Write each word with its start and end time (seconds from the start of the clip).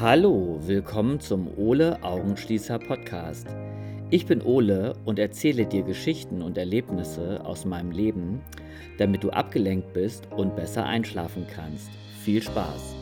Hallo, 0.00 0.58
willkommen 0.62 1.20
zum 1.20 1.58
Ole 1.58 2.02
Augenschließer 2.02 2.78
Podcast. 2.78 3.46
Ich 4.08 4.24
bin 4.24 4.40
Ole 4.40 4.94
und 5.04 5.18
erzähle 5.18 5.66
dir 5.66 5.82
Geschichten 5.82 6.40
und 6.40 6.56
Erlebnisse 6.56 7.44
aus 7.44 7.66
meinem 7.66 7.90
Leben, 7.90 8.40
damit 8.96 9.22
du 9.22 9.28
abgelenkt 9.28 9.92
bist 9.92 10.28
und 10.32 10.56
besser 10.56 10.86
einschlafen 10.86 11.46
kannst. 11.54 11.90
Viel 12.24 12.42
Spaß! 12.42 12.94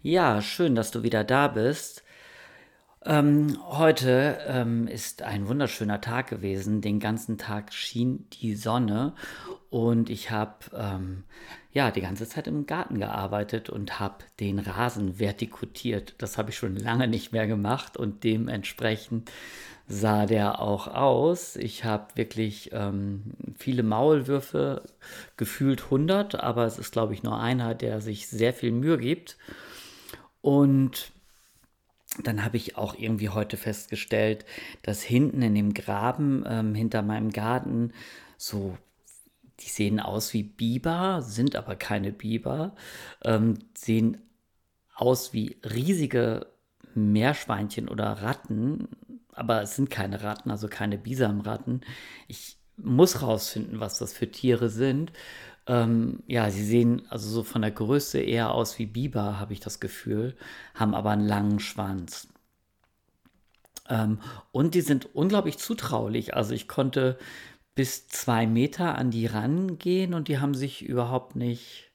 Ja, 0.00 0.40
schön, 0.40 0.74
dass 0.74 0.90
du 0.90 1.02
wieder 1.02 1.22
da 1.22 1.48
bist. 1.48 2.02
Ähm, 3.08 3.56
heute 3.68 4.38
ähm, 4.48 4.88
ist 4.88 5.22
ein 5.22 5.46
wunderschöner 5.46 6.00
Tag 6.00 6.28
gewesen. 6.28 6.80
Den 6.80 6.98
ganzen 6.98 7.38
Tag 7.38 7.72
schien 7.72 8.26
die 8.32 8.56
Sonne 8.56 9.14
und 9.70 10.10
ich 10.10 10.32
habe 10.32 10.54
ähm, 10.76 11.22
ja 11.72 11.92
die 11.92 12.00
ganze 12.00 12.28
Zeit 12.28 12.48
im 12.48 12.66
Garten 12.66 12.98
gearbeitet 12.98 13.70
und 13.70 14.00
habe 14.00 14.24
den 14.40 14.58
Rasen 14.58 15.20
vertikutiert. 15.20 16.16
Das 16.18 16.36
habe 16.36 16.50
ich 16.50 16.56
schon 16.56 16.74
lange 16.74 17.06
nicht 17.06 17.30
mehr 17.30 17.46
gemacht 17.46 17.96
und 17.96 18.24
dementsprechend 18.24 19.30
sah 19.86 20.26
der 20.26 20.60
auch 20.60 20.88
aus. 20.88 21.54
Ich 21.54 21.84
habe 21.84 22.08
wirklich 22.16 22.70
ähm, 22.72 23.34
viele 23.56 23.84
Maulwürfe, 23.84 24.82
gefühlt 25.36 25.84
100, 25.84 26.40
aber 26.40 26.66
es 26.66 26.76
ist 26.76 26.90
glaube 26.90 27.14
ich 27.14 27.22
nur 27.22 27.38
einer, 27.38 27.76
der 27.76 28.00
sich 28.00 28.26
sehr 28.26 28.52
viel 28.52 28.72
Mühe 28.72 28.98
gibt. 28.98 29.36
Und 30.40 31.12
dann 32.22 32.44
habe 32.44 32.56
ich 32.56 32.76
auch 32.76 32.94
irgendwie 32.98 33.28
heute 33.28 33.56
festgestellt, 33.56 34.44
dass 34.82 35.02
hinten 35.02 35.42
in 35.42 35.54
dem 35.54 35.74
Graben 35.74 36.44
ähm, 36.46 36.74
hinter 36.74 37.02
meinem 37.02 37.30
Garten 37.30 37.92
so, 38.36 38.76
die 39.60 39.68
sehen 39.68 40.00
aus 40.00 40.32
wie 40.32 40.42
Biber, 40.42 41.22
sind 41.22 41.56
aber 41.56 41.76
keine 41.76 42.12
Biber, 42.12 42.74
ähm, 43.24 43.58
sehen 43.74 44.18
aus 44.94 45.32
wie 45.32 45.58
riesige 45.62 46.46
Meerschweinchen 46.94 47.88
oder 47.88 48.22
Ratten, 48.22 48.88
aber 49.32 49.62
es 49.62 49.76
sind 49.76 49.90
keine 49.90 50.22
Ratten, 50.22 50.50
also 50.50 50.68
keine 50.68 50.96
Bisamratten. 50.96 51.82
Ich 52.26 52.56
muss 52.76 53.22
rausfinden, 53.22 53.80
was 53.80 53.98
das 53.98 54.12
für 54.14 54.30
Tiere 54.30 54.70
sind. 54.70 55.12
Ähm, 55.66 56.22
ja, 56.26 56.50
sie 56.50 56.64
sehen 56.64 57.02
also 57.10 57.28
so 57.28 57.42
von 57.42 57.62
der 57.62 57.72
Größe 57.72 58.20
eher 58.20 58.52
aus 58.52 58.78
wie 58.78 58.86
Biber, 58.86 59.40
habe 59.40 59.52
ich 59.52 59.60
das 59.60 59.80
Gefühl, 59.80 60.36
haben 60.74 60.94
aber 60.94 61.10
einen 61.10 61.26
langen 61.26 61.60
Schwanz. 61.60 62.28
Ähm, 63.88 64.20
und 64.52 64.74
die 64.74 64.80
sind 64.80 65.14
unglaublich 65.14 65.58
zutraulich. 65.58 66.34
Also 66.34 66.54
ich 66.54 66.68
konnte 66.68 67.18
bis 67.74 68.08
zwei 68.08 68.46
Meter 68.46 68.96
an 68.96 69.10
die 69.10 69.26
rangehen 69.26 70.14
und 70.14 70.28
die 70.28 70.38
haben 70.38 70.54
sich 70.54 70.82
überhaupt 70.84 71.36
nicht 71.36 71.90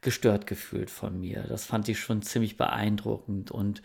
gestört 0.00 0.46
gefühlt 0.46 0.90
von 0.90 1.20
mir. 1.20 1.44
Das 1.48 1.64
fand 1.64 1.88
ich 1.88 1.98
schon 1.98 2.22
ziemlich 2.22 2.56
beeindruckend. 2.56 3.50
Und 3.50 3.82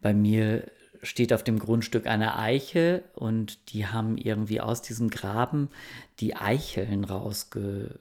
bei 0.00 0.12
mir 0.12 0.70
steht 1.02 1.32
auf 1.32 1.44
dem 1.44 1.58
Grundstück 1.58 2.06
eine 2.06 2.36
Eiche 2.38 3.04
und 3.14 3.72
die 3.72 3.86
haben 3.86 4.18
irgendwie 4.18 4.60
aus 4.60 4.82
diesem 4.82 5.08
Graben 5.10 5.68
die 6.20 6.36
Eicheln 6.36 7.04
rausge 7.04 7.98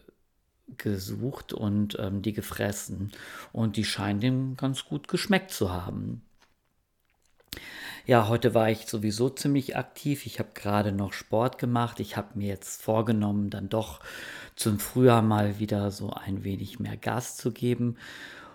gesucht 0.77 1.53
und 1.53 1.97
ähm, 1.99 2.21
die 2.21 2.33
gefressen. 2.33 3.11
Und 3.51 3.77
die 3.77 3.85
scheinen 3.85 4.19
dem 4.19 4.57
ganz 4.57 4.85
gut 4.85 5.07
geschmeckt 5.07 5.51
zu 5.51 5.71
haben. 5.71 6.21
Ja, 8.07 8.27
heute 8.27 8.53
war 8.53 8.69
ich 8.69 8.85
sowieso 8.85 9.29
ziemlich 9.29 9.75
aktiv. 9.75 10.25
Ich 10.27 10.37
habe 10.37 10.49
gerade 10.53 10.91
noch 10.91 11.13
Sport 11.13 11.57
gemacht. 11.57 11.99
Ich 11.99 12.17
habe 12.17 12.37
mir 12.37 12.49
jetzt 12.49 12.83
vorgenommen, 12.83 13.49
dann 13.49 13.67
doch 13.67 13.99
zum 14.55 14.79
Frühjahr 14.79 15.23
mal 15.23 15.59
wieder 15.59 15.89
so 15.89 16.11
ein 16.11 16.43
wenig 16.43 16.79
mehr 16.79 16.97
Gas 16.97 17.35
zu 17.35 17.51
geben 17.51 17.97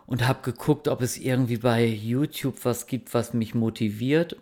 und 0.07 0.27
habe 0.27 0.43
geguckt, 0.43 0.87
ob 0.87 1.03
es 1.03 1.17
irgendwie 1.17 1.57
bei 1.57 1.85
YouTube 1.85 2.65
was 2.65 2.87
gibt, 2.87 3.13
was 3.13 3.35
mich 3.35 3.55
motiviert. 3.55 4.37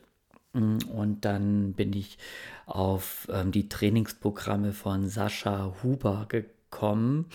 Und 0.52 1.20
dann 1.22 1.72
bin 1.72 1.92
ich 1.92 2.18
auf 2.66 3.28
ähm, 3.30 3.50
die 3.50 3.68
Trainingsprogramme 3.68 4.72
von 4.72 5.08
Sascha 5.08 5.74
Huber 5.82 6.26
gekommen 6.28 6.57
kommen. 6.70 7.26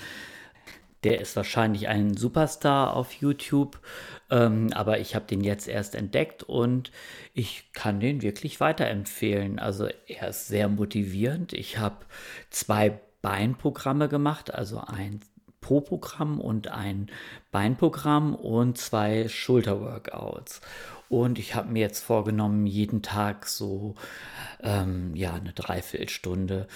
Der 1.03 1.19
ist 1.19 1.35
wahrscheinlich 1.35 1.89
ein 1.89 2.16
Superstar 2.16 2.95
auf 2.95 3.11
YouTube, 3.13 3.79
ähm, 4.29 4.69
aber 4.73 4.99
ich 4.99 5.16
habe 5.16 5.25
den 5.25 5.41
jetzt 5.41 5.67
erst 5.67 5.95
entdeckt 5.95 6.44
und 6.44 6.91
ich 7.33 7.73
kann 7.73 7.99
den 7.99 8.22
wirklich 8.22 8.61
weiterempfehlen. 8.61 9.59
Also 9.59 9.89
er 10.07 10.29
ist 10.29 10.47
sehr 10.47 10.69
motivierend. 10.69 11.51
Ich 11.51 11.77
habe 11.77 12.05
zwei 12.49 13.01
Beinprogramme 13.22 14.07
gemacht, 14.07 14.53
also 14.53 14.79
ein 14.79 15.19
Po-Programm 15.59 16.39
und 16.39 16.69
ein 16.69 17.07
Beinprogramm 17.51 18.35
und 18.35 18.77
zwei 18.77 19.27
Schulterworkouts. 19.27 20.61
Und 21.09 21.38
ich 21.38 21.53
habe 21.53 21.72
mir 21.72 21.81
jetzt 21.81 22.01
vorgenommen, 22.01 22.66
jeden 22.66 23.01
Tag 23.01 23.47
so 23.47 23.95
ähm, 24.61 25.16
ja 25.16 25.33
eine 25.33 25.53
Dreiviertelstunde 25.53 26.67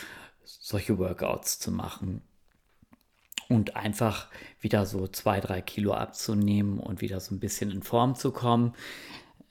solche 0.43 0.97
Workouts 0.97 1.59
zu 1.59 1.71
machen 1.71 2.21
und 3.49 3.75
einfach 3.75 4.27
wieder 4.59 4.85
so 4.85 5.07
zwei, 5.07 5.39
drei 5.39 5.61
Kilo 5.61 5.93
abzunehmen 5.93 6.79
und 6.79 7.01
wieder 7.01 7.19
so 7.19 7.33
ein 7.33 7.39
bisschen 7.39 7.71
in 7.71 7.83
Form 7.83 8.15
zu 8.15 8.31
kommen. 8.31 8.73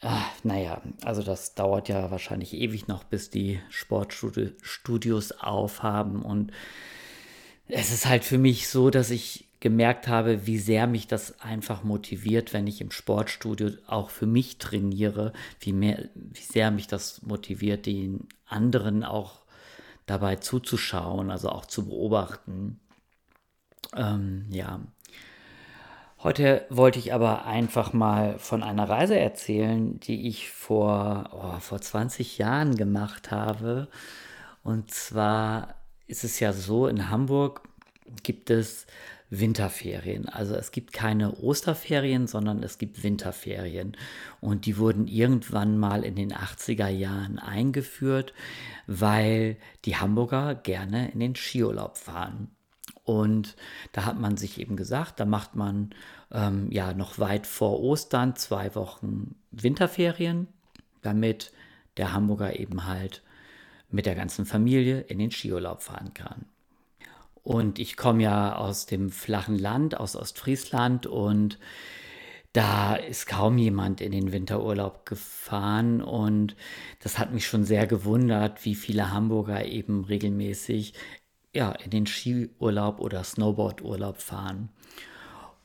Ach, 0.00 0.30
naja, 0.42 0.82
also 1.04 1.22
das 1.22 1.54
dauert 1.54 1.88
ja 1.88 2.10
wahrscheinlich 2.10 2.52
ewig 2.52 2.86
noch, 2.86 3.04
bis 3.04 3.30
die 3.30 3.60
Sportstudios 3.70 5.32
aufhaben. 5.32 6.22
Und 6.22 6.52
es 7.68 7.92
ist 7.92 8.06
halt 8.06 8.24
für 8.24 8.38
mich 8.38 8.68
so, 8.68 8.90
dass 8.90 9.10
ich 9.10 9.46
gemerkt 9.60 10.06
habe, 10.06 10.46
wie 10.46 10.58
sehr 10.58 10.86
mich 10.86 11.06
das 11.06 11.40
einfach 11.40 11.82
motiviert, 11.82 12.52
wenn 12.52 12.66
ich 12.66 12.80
im 12.80 12.90
Sportstudio 12.90 13.70
auch 13.86 14.10
für 14.10 14.26
mich 14.26 14.58
trainiere, 14.58 15.32
wie, 15.60 15.72
mehr, 15.72 16.08
wie 16.14 16.42
sehr 16.42 16.70
mich 16.70 16.86
das 16.86 17.22
motiviert, 17.22 17.86
den 17.86 18.28
anderen 18.46 19.02
auch 19.02 19.40
dabei 20.04 20.36
zuzuschauen, 20.36 21.30
also 21.30 21.48
auch 21.48 21.64
zu 21.64 21.86
beobachten. 21.86 22.78
Ähm, 23.94 24.46
ja. 24.50 24.80
Heute 26.22 26.66
wollte 26.70 26.98
ich 26.98 27.12
aber 27.12 27.44
einfach 27.44 27.92
mal 27.92 28.38
von 28.38 28.62
einer 28.62 28.88
Reise 28.88 29.18
erzählen, 29.18 30.00
die 30.00 30.26
ich 30.28 30.50
vor, 30.50 31.30
oh, 31.32 31.60
vor 31.60 31.80
20 31.80 32.38
Jahren 32.38 32.76
gemacht 32.76 33.30
habe. 33.30 33.88
Und 34.62 34.90
zwar 34.90 35.74
ist 36.06 36.24
es 36.24 36.40
ja 36.40 36.52
so, 36.52 36.88
in 36.88 37.10
Hamburg 37.10 37.62
gibt 38.22 38.50
es 38.50 38.86
Winterferien. 39.30 40.28
Also 40.28 40.54
es 40.54 40.70
gibt 40.70 40.92
keine 40.92 41.36
Osterferien, 41.36 42.26
sondern 42.26 42.62
es 42.62 42.78
gibt 42.78 43.02
Winterferien. 43.02 43.96
Und 44.40 44.66
die 44.66 44.78
wurden 44.78 45.08
irgendwann 45.08 45.78
mal 45.78 46.04
in 46.04 46.14
den 46.14 46.32
80er 46.32 46.88
Jahren 46.88 47.38
eingeführt, 47.38 48.32
weil 48.86 49.56
die 49.84 49.96
Hamburger 49.96 50.54
gerne 50.54 51.10
in 51.10 51.20
den 51.20 51.34
Skiurlaub 51.34 51.96
fahren. 51.96 52.55
Und 53.06 53.54
da 53.92 54.04
hat 54.04 54.18
man 54.18 54.36
sich 54.36 54.60
eben 54.60 54.76
gesagt, 54.76 55.20
da 55.20 55.24
macht 55.24 55.54
man 55.54 55.90
ähm, 56.32 56.70
ja 56.72 56.92
noch 56.92 57.20
weit 57.20 57.46
vor 57.46 57.80
Ostern 57.80 58.34
zwei 58.34 58.74
Wochen 58.74 59.36
Winterferien, 59.52 60.48
damit 61.02 61.52
der 61.96 62.12
Hamburger 62.12 62.58
eben 62.58 62.84
halt 62.84 63.22
mit 63.90 64.06
der 64.06 64.16
ganzen 64.16 64.44
Familie 64.44 65.02
in 65.02 65.20
den 65.20 65.30
Skiurlaub 65.30 65.82
fahren 65.82 66.14
kann. 66.14 66.46
Und 67.44 67.78
ich 67.78 67.96
komme 67.96 68.24
ja 68.24 68.56
aus 68.56 68.86
dem 68.86 69.12
flachen 69.12 69.56
Land, 69.56 69.96
aus 69.96 70.16
Ostfriesland 70.16 71.06
und 71.06 71.60
da 72.52 72.96
ist 72.96 73.26
kaum 73.26 73.56
jemand 73.56 74.00
in 74.00 74.10
den 74.10 74.32
Winterurlaub 74.32 75.06
gefahren 75.06 76.02
und 76.02 76.56
das 77.00 77.20
hat 77.20 77.32
mich 77.32 77.46
schon 77.46 77.64
sehr 77.64 77.86
gewundert, 77.86 78.64
wie 78.64 78.74
viele 78.74 79.12
Hamburger 79.12 79.64
eben 79.64 80.04
regelmäßig 80.04 80.94
ja, 81.56 81.72
in 81.72 81.90
den 81.90 82.06
Skiurlaub 82.06 83.00
oder 83.00 83.24
Snowboardurlaub 83.24 84.20
fahren. 84.20 84.68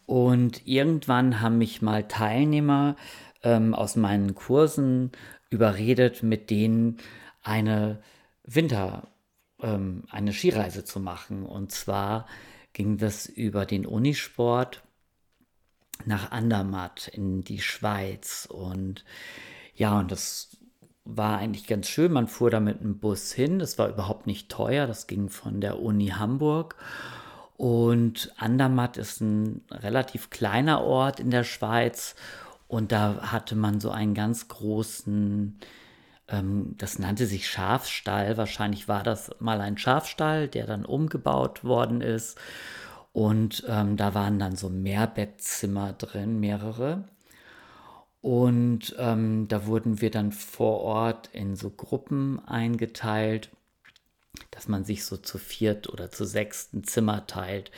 Und 0.06 0.66
irgendwann 0.66 1.42
haben 1.42 1.58
mich 1.58 1.82
mal 1.82 2.08
Teilnehmer 2.08 2.96
ähm, 3.44 3.76
aus 3.76 3.98
meinen 3.98 4.34
Kursen 4.34 5.12
überredet, 5.50 6.24
mit 6.24 6.50
denen 6.50 6.98
eine 7.44 8.02
Winter, 8.46 9.10
ähm, 9.62 10.06
eine 10.10 10.32
Skireise 10.32 10.86
zu 10.86 11.02
machen. 11.02 11.46
Und 11.46 11.74
zwar 11.74 12.26
ging 12.72 12.98
das 12.98 13.26
über 13.26 13.66
den 13.66 13.86
Unisport 13.86 14.84
nach 16.06 16.32
Andermatt 16.32 17.10
in 17.10 17.42
die 17.42 17.60
Schweiz. 17.60 18.48
Und 18.50 19.04
ja, 19.76 20.00
und 20.00 20.10
das 20.10 20.56
war 21.06 21.38
eigentlich 21.38 21.68
ganz 21.68 21.88
schön. 21.88 22.12
Man 22.12 22.28
fuhr 22.28 22.50
da 22.50 22.60
mit 22.60 22.82
einem 22.82 23.00
Bus 23.00 23.32
hin. 23.32 23.60
Das 23.60 23.78
war 23.78 23.90
überhaupt 23.90 24.28
nicht 24.28 24.50
teuer. 24.50 24.88
Das 24.88 25.08
ging 25.08 25.30
von 25.30 25.62
der 25.62 25.80
Uni 25.80 26.08
Hamburg. 26.08 26.76
Und 27.58 28.34
Andermatt 28.38 28.98
ist 28.98 29.22
ein 29.22 29.64
relativ 29.72 30.30
kleiner 30.30 30.82
Ort 30.82 31.20
in 31.20 31.30
der 31.32 31.44
Schweiz. 31.44 32.16
Und 32.68 32.92
da 32.92 33.32
hatte 33.32 33.56
man 33.56 33.80
so 33.80 33.92
einen 33.92 34.14
ganz 34.14 34.48
großen, 34.48 35.60
ähm, 36.30 36.76
das 36.78 37.00
nannte 37.00 37.26
sich 37.26 37.50
Schafstall. 37.50 38.38
Wahrscheinlich 38.38 38.88
war 38.88 39.04
das 39.04 39.32
mal 39.40 39.62
ein 39.62 39.78
Schafstall, 39.78 40.48
der 40.48 40.66
dann 40.66 40.86
umgebaut 40.86 41.64
worden 41.64 42.02
ist. 42.02 42.38
Und 43.14 43.66
ähm, 43.68 43.98
da 43.98 44.14
waren 44.14 44.40
dann 44.40 44.56
so 44.56 44.70
Mehrbettzimmer 44.70 45.94
drin, 45.94 46.40
mehrere. 46.40 47.04
Und 48.22 48.96
ähm, 49.00 49.48
da 49.48 49.66
wurden 49.66 50.00
wir 50.00 50.12
dann 50.12 50.32
vor 50.32 50.82
Ort 50.82 51.30
in 51.34 51.56
so 51.56 51.72
Gruppen 51.72 52.40
eingeteilt, 52.46 53.50
dass 54.52 54.68
man 54.68 54.86
sich 54.86 55.06
so 55.06 55.18
zu 55.18 55.38
viert 55.38 55.90
oder 55.90 56.12
zu 56.12 56.26
sechsten 56.26 56.84
Zimmer 56.84 57.26
teilt. 57.26 57.72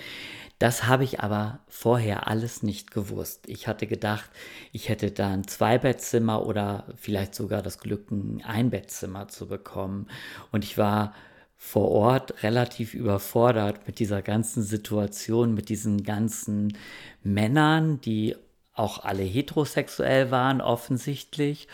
Das 0.60 0.86
habe 0.86 1.04
ich 1.04 1.22
aber 1.22 1.60
vorher 1.68 2.28
alles 2.28 2.62
nicht 2.64 2.92
gewusst. 2.92 3.48
Ich 3.48 3.68
hatte 3.68 3.88
gedacht, 3.88 4.30
ich 4.72 4.90
hätte 4.90 5.12
da 5.12 5.30
ein 5.30 5.48
Zweibettzimmer 5.48 6.46
oder 6.46 6.86
vielleicht 6.96 7.36
sogar 7.36 7.62
das 7.62 7.80
Glück, 7.80 8.12
ein 8.12 8.42
Einbettzimmer 8.46 9.28
zu 9.28 9.48
bekommen. 9.48 10.08
Und 10.52 10.64
ich 10.64 10.78
war 10.78 11.14
vor 11.58 11.90
Ort 11.92 12.44
relativ 12.44 12.94
überfordert 12.94 13.88
mit 13.88 14.00
dieser 14.00 14.22
ganzen 14.22 14.64
Situation, 14.64 15.54
mit 15.54 15.70
diesen 15.70 16.04
ganzen 16.04 16.78
Männern, 17.24 18.02
die 18.02 18.36
auch 18.74 19.04
alle 19.04 19.24
heterosexuell 19.24 20.32
waren, 20.32 20.62
offensichtlich. 20.62 21.68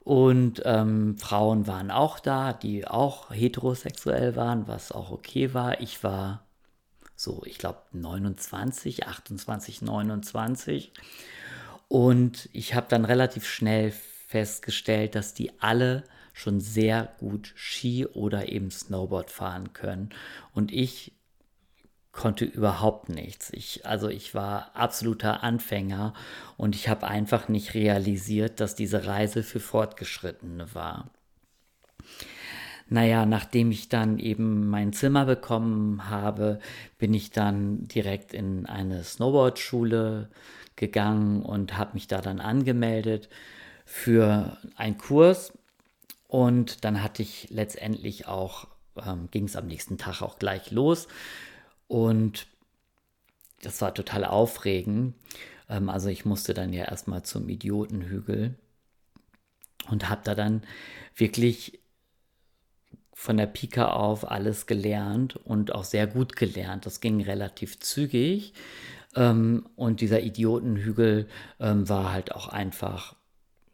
Und 0.00 0.62
ähm, 0.64 1.18
Frauen 1.18 1.66
waren 1.66 1.90
auch 1.90 2.20
da, 2.20 2.52
die 2.52 2.86
auch 2.86 3.32
heterosexuell 3.32 4.36
waren, 4.36 4.68
was 4.68 4.92
auch 4.92 5.10
okay 5.10 5.52
war. 5.52 5.80
Ich 5.80 6.04
war 6.04 6.46
so, 7.16 7.42
ich 7.44 7.58
glaube, 7.58 7.80
29, 7.92 9.06
28, 9.06 9.82
29. 9.82 10.92
Und 11.88 12.48
ich 12.52 12.74
habe 12.74 12.86
dann 12.88 13.04
relativ 13.04 13.48
schnell 13.48 13.90
festgestellt, 13.90 15.14
dass 15.14 15.34
die 15.34 15.50
alle 15.60 16.04
schon 16.34 16.60
sehr 16.60 17.14
gut 17.18 17.52
Ski 17.56 18.06
oder 18.06 18.48
eben 18.48 18.70
Snowboard 18.70 19.30
fahren 19.30 19.72
können. 19.72 20.10
Und 20.52 20.70
ich 20.70 21.15
konnte 22.16 22.46
überhaupt 22.46 23.10
nichts. 23.10 23.50
Ich, 23.52 23.86
also 23.86 24.08
ich 24.08 24.34
war 24.34 24.70
absoluter 24.74 25.42
Anfänger 25.42 26.14
und 26.56 26.74
ich 26.74 26.88
habe 26.88 27.06
einfach 27.06 27.48
nicht 27.48 27.74
realisiert, 27.74 28.58
dass 28.58 28.74
diese 28.74 29.06
Reise 29.06 29.42
für 29.42 29.60
Fortgeschrittene 29.60 30.74
war. 30.74 31.10
Naja, 32.88 33.26
nachdem 33.26 33.70
ich 33.70 33.88
dann 33.88 34.18
eben 34.18 34.68
mein 34.68 34.92
Zimmer 34.92 35.26
bekommen 35.26 36.08
habe, 36.08 36.58
bin 36.98 37.12
ich 37.12 37.30
dann 37.32 37.86
direkt 37.86 38.32
in 38.32 38.64
eine 38.66 39.04
Snowboardschule 39.04 40.30
gegangen 40.76 41.42
und 41.42 41.76
habe 41.76 41.94
mich 41.94 42.06
da 42.06 42.20
dann 42.20 42.40
angemeldet 42.40 43.28
für 43.84 44.56
einen 44.76 44.98
Kurs. 44.98 45.52
Und 46.28 46.84
dann 46.84 47.02
hatte 47.02 47.22
ich 47.22 47.48
letztendlich 47.50 48.26
auch, 48.26 48.68
ähm, 49.04 49.28
ging 49.30 49.44
es 49.44 49.56
am 49.56 49.66
nächsten 49.66 49.98
Tag 49.98 50.22
auch 50.22 50.38
gleich 50.38 50.70
los 50.70 51.08
und 51.88 52.46
das 53.62 53.80
war 53.80 53.94
total 53.94 54.24
aufregend. 54.24 55.14
Ähm, 55.68 55.88
also 55.88 56.08
ich 56.08 56.24
musste 56.24 56.54
dann 56.54 56.72
ja 56.72 56.84
erstmal 56.84 57.22
zum 57.22 57.48
Idiotenhügel 57.48 58.54
und 59.88 60.08
habe 60.08 60.22
da 60.24 60.34
dann 60.34 60.62
wirklich 61.14 61.80
von 63.12 63.38
der 63.38 63.46
Pika 63.46 63.92
auf 63.92 64.30
alles 64.30 64.66
gelernt 64.66 65.36
und 65.36 65.74
auch 65.74 65.84
sehr 65.84 66.06
gut 66.06 66.36
gelernt. 66.36 66.84
Das 66.84 67.00
ging 67.00 67.22
relativ 67.22 67.80
zügig. 67.80 68.52
Ähm, 69.14 69.66
und 69.74 70.02
dieser 70.02 70.20
Idiotenhügel 70.20 71.26
ähm, 71.58 71.88
war 71.88 72.12
halt 72.12 72.32
auch 72.34 72.48
einfach, 72.48 73.16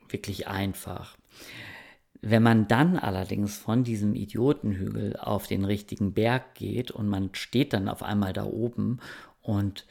wirklich 0.09 0.47
einfach. 0.47 1.17
Wenn 2.23 2.45
man 2.45 2.69
dann 2.69 2.99
allerdings 2.99 3.59
von 3.59 3.83
diesem 3.83 4.15
Idiotenhügel 4.15 5.17
auf 5.17 5.49
den 5.49 5.65
richtigen 5.65 6.15
Berg 6.15 6.55
geht 6.55 6.93
und 6.93 7.09
man 7.09 7.35
steht 7.35 7.73
dann 7.73 7.89
auf 7.89 8.05
einmal 8.05 8.33
da 8.33 8.45
oben 8.45 9.01
und 9.41 9.87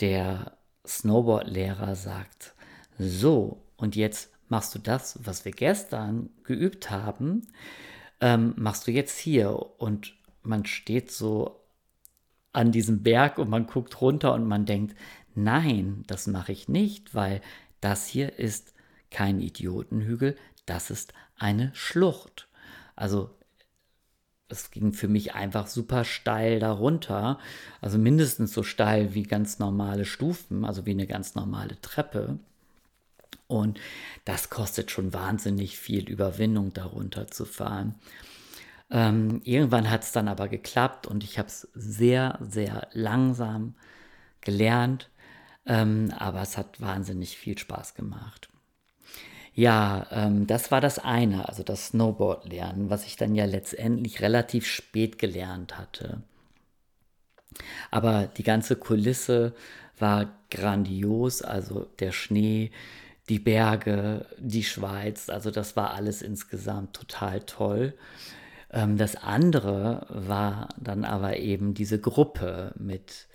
der 0.00 0.58
Snowboardlehrer 0.86 1.96
sagt, 1.96 2.54
so, 2.98 3.62
und 3.76 3.96
jetzt 3.96 4.30
machst 4.48 4.74
du 4.74 4.78
das, 4.78 5.18
was 5.24 5.46
wir 5.46 5.52
gestern 5.52 6.28
geübt 6.44 6.90
haben, 6.90 7.46
ähm, 8.20 8.52
machst 8.56 8.86
du 8.86 8.90
jetzt 8.90 9.18
hier. 9.18 9.58
Und 9.78 10.14
man 10.42 10.66
steht 10.66 11.10
so 11.10 11.60
an 12.52 12.72
diesem 12.72 13.02
Berg 13.02 13.38
und 13.38 13.48
man 13.48 13.66
guckt 13.66 14.00
runter 14.02 14.34
und 14.34 14.46
man 14.46 14.66
denkt, 14.66 14.96
nein, 15.34 16.04
das 16.06 16.26
mache 16.26 16.52
ich 16.52 16.68
nicht, 16.68 17.14
weil 17.14 17.40
das 17.80 18.06
hier 18.06 18.38
ist 18.38 18.74
kein 19.10 19.40
Idiotenhügel, 19.40 20.36
das 20.66 20.90
ist 20.90 21.12
eine 21.36 21.70
Schlucht. 21.74 22.48
Also 22.96 23.30
es 24.48 24.70
ging 24.70 24.92
für 24.92 25.08
mich 25.08 25.34
einfach 25.34 25.66
super 25.66 26.04
steil 26.04 26.60
darunter, 26.60 27.38
also 27.80 27.98
mindestens 27.98 28.52
so 28.52 28.62
steil 28.62 29.14
wie 29.14 29.24
ganz 29.24 29.58
normale 29.58 30.04
Stufen, 30.04 30.64
also 30.64 30.86
wie 30.86 30.92
eine 30.92 31.06
ganz 31.06 31.34
normale 31.34 31.80
Treppe. 31.80 32.38
Und 33.46 33.78
das 34.24 34.50
kostet 34.50 34.90
schon 34.90 35.12
wahnsinnig 35.12 35.78
viel 35.78 36.08
Überwindung, 36.08 36.72
darunter 36.72 37.26
zu 37.28 37.44
fahren. 37.44 37.94
Ähm, 38.90 39.40
irgendwann 39.44 39.90
hat 39.90 40.02
es 40.02 40.12
dann 40.12 40.28
aber 40.28 40.48
geklappt 40.48 41.06
und 41.06 41.24
ich 41.24 41.38
habe 41.38 41.48
es 41.48 41.68
sehr, 41.74 42.38
sehr 42.40 42.88
langsam 42.92 43.74
gelernt, 44.40 45.10
ähm, 45.66 46.12
aber 46.16 46.42
es 46.42 46.56
hat 46.56 46.80
wahnsinnig 46.80 47.36
viel 47.36 47.58
Spaß 47.58 47.94
gemacht. 47.94 48.48
Ja, 49.54 50.06
ähm, 50.10 50.46
das 50.46 50.70
war 50.70 50.80
das 50.80 50.98
eine, 50.98 51.48
also 51.48 51.62
das 51.62 51.88
Snowboard 51.88 52.46
lernen, 52.52 52.90
was 52.90 53.06
ich 53.06 53.16
dann 53.16 53.34
ja 53.34 53.44
letztendlich 53.44 54.20
relativ 54.20 54.66
spät 54.66 55.18
gelernt 55.18 55.78
hatte. 55.78 56.22
Aber 57.90 58.26
die 58.26 58.42
ganze 58.42 58.76
Kulisse 58.76 59.54
war 59.98 60.32
grandios, 60.50 61.42
also 61.42 61.86
der 62.00 62.12
Schnee, 62.12 62.70
die 63.28 63.38
Berge, 63.38 64.26
die 64.38 64.64
Schweiz, 64.64 65.28
also 65.30 65.50
das 65.50 65.76
war 65.76 65.94
alles 65.94 66.20
insgesamt 66.22 66.94
total 66.94 67.40
toll. 67.40 67.94
Ähm, 68.70 68.96
das 68.98 69.16
andere 69.16 70.06
war 70.10 70.68
dann 70.78 71.04
aber 71.04 71.38
eben 71.38 71.74
diese 71.74 72.00
Gruppe, 72.00 72.72
mit 72.78 73.28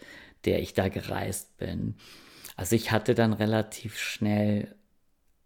der 0.46 0.62
ich 0.62 0.74
da 0.74 0.90
gereist 0.90 1.58
bin. 1.58 1.96
Also 2.56 2.76
ich 2.76 2.92
hatte 2.92 3.16
dann 3.16 3.34
relativ 3.34 3.98
schnell 3.98 4.76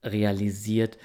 realisiert, 0.04 0.98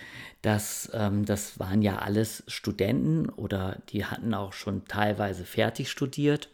dass 0.43 0.91
ähm, 0.93 1.25
das 1.25 1.59
waren 1.59 1.83
ja 1.83 1.99
alles 1.99 2.45
Studenten 2.47 3.29
oder 3.29 3.83
die 3.89 4.05
hatten 4.05 4.35
auch 4.35 4.53
schon 4.53 4.85
teilweise 4.87 5.45
fertig 5.45 5.91
studiert 5.91 6.51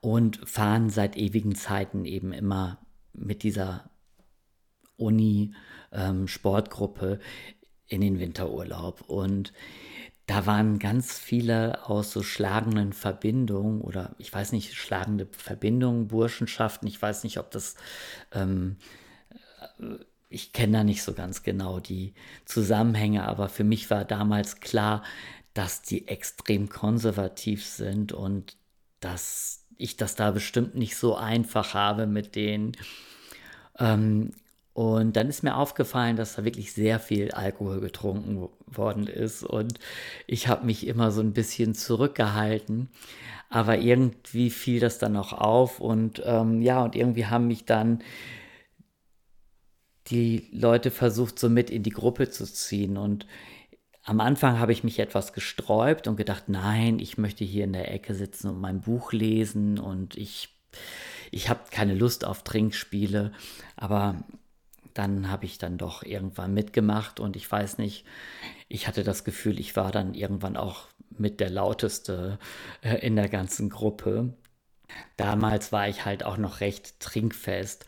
und 0.00 0.48
fahren 0.48 0.88
seit 0.90 1.16
ewigen 1.16 1.54
Zeiten 1.54 2.04
eben 2.04 2.32
immer 2.32 2.78
mit 3.12 3.42
dieser 3.42 3.90
Uni-Sportgruppe 4.96 7.12
ähm, 7.12 7.20
in 7.86 8.00
den 8.00 8.18
Winterurlaub. 8.18 9.02
Und 9.08 9.52
da 10.26 10.46
waren 10.46 10.78
ganz 10.78 11.18
viele 11.18 11.88
aus 11.88 12.12
so 12.12 12.22
schlagenden 12.22 12.92
Verbindungen 12.92 13.80
oder 13.80 14.14
ich 14.18 14.32
weiß 14.32 14.52
nicht, 14.52 14.74
schlagende 14.74 15.26
Verbindungen, 15.30 16.08
Burschenschaften. 16.08 16.86
Ich 16.86 17.00
weiß 17.00 17.24
nicht, 17.24 17.38
ob 17.38 17.50
das 17.50 17.76
ähm, 18.32 18.76
ich 20.30 20.52
kenne 20.52 20.78
da 20.78 20.84
nicht 20.84 21.02
so 21.02 21.14
ganz 21.14 21.42
genau 21.42 21.80
die 21.80 22.14
Zusammenhänge, 22.44 23.26
aber 23.26 23.48
für 23.48 23.64
mich 23.64 23.90
war 23.90 24.04
damals 24.04 24.60
klar, 24.60 25.02
dass 25.54 25.82
die 25.82 26.08
extrem 26.08 26.68
konservativ 26.68 27.64
sind 27.64 28.12
und 28.12 28.56
dass 29.00 29.64
ich 29.76 29.96
das 29.96 30.16
da 30.16 30.30
bestimmt 30.30 30.74
nicht 30.74 30.96
so 30.96 31.16
einfach 31.16 31.74
habe 31.74 32.06
mit 32.06 32.34
denen. 32.34 32.72
Ähm, 33.78 34.32
und 34.74 35.16
dann 35.16 35.28
ist 35.28 35.42
mir 35.42 35.56
aufgefallen, 35.56 36.16
dass 36.16 36.36
da 36.36 36.44
wirklich 36.44 36.72
sehr 36.72 37.00
viel 37.00 37.32
Alkohol 37.32 37.80
getrunken 37.80 38.48
worden 38.66 39.08
ist 39.08 39.42
und 39.42 39.80
ich 40.28 40.46
habe 40.46 40.66
mich 40.66 40.86
immer 40.86 41.10
so 41.10 41.20
ein 41.20 41.32
bisschen 41.32 41.74
zurückgehalten. 41.74 42.88
Aber 43.50 43.78
irgendwie 43.78 44.50
fiel 44.50 44.78
das 44.78 44.98
dann 44.98 45.16
auch 45.16 45.32
auf 45.32 45.80
und 45.80 46.22
ähm, 46.24 46.62
ja, 46.62 46.84
und 46.84 46.94
irgendwie 46.94 47.26
haben 47.26 47.48
mich 47.48 47.64
dann 47.64 48.02
die 50.10 50.48
Leute 50.52 50.90
versucht, 50.90 51.38
so 51.38 51.48
mit 51.48 51.70
in 51.70 51.82
die 51.82 51.90
Gruppe 51.90 52.30
zu 52.30 52.44
ziehen. 52.44 52.96
Und 52.96 53.26
am 54.04 54.20
Anfang 54.20 54.58
habe 54.58 54.72
ich 54.72 54.84
mich 54.84 54.98
etwas 54.98 55.32
gesträubt 55.32 56.08
und 56.08 56.16
gedacht, 56.16 56.44
nein, 56.48 56.98
ich 56.98 57.18
möchte 57.18 57.44
hier 57.44 57.64
in 57.64 57.72
der 57.72 57.92
Ecke 57.92 58.14
sitzen 58.14 58.48
und 58.48 58.60
mein 58.60 58.80
Buch 58.80 59.12
lesen 59.12 59.78
und 59.78 60.16
ich, 60.16 60.48
ich 61.30 61.48
habe 61.48 61.60
keine 61.70 61.94
Lust 61.94 62.24
auf 62.24 62.42
Trinkspiele. 62.42 63.32
Aber 63.76 64.22
dann 64.94 65.30
habe 65.30 65.44
ich 65.44 65.58
dann 65.58 65.78
doch 65.78 66.02
irgendwann 66.02 66.54
mitgemacht 66.54 67.20
und 67.20 67.36
ich 67.36 67.50
weiß 67.50 67.78
nicht, 67.78 68.04
ich 68.68 68.88
hatte 68.88 69.04
das 69.04 69.24
Gefühl, 69.24 69.60
ich 69.60 69.76
war 69.76 69.92
dann 69.92 70.14
irgendwann 70.14 70.56
auch 70.56 70.88
mit 71.10 71.40
der 71.40 71.50
lauteste 71.50 72.38
äh, 72.82 72.96
in 73.06 73.16
der 73.16 73.28
ganzen 73.28 73.70
Gruppe. 73.70 74.32
Damals 75.16 75.70
war 75.70 75.88
ich 75.88 76.04
halt 76.04 76.24
auch 76.24 76.38
noch 76.38 76.60
recht 76.60 76.98
trinkfest 77.00 77.84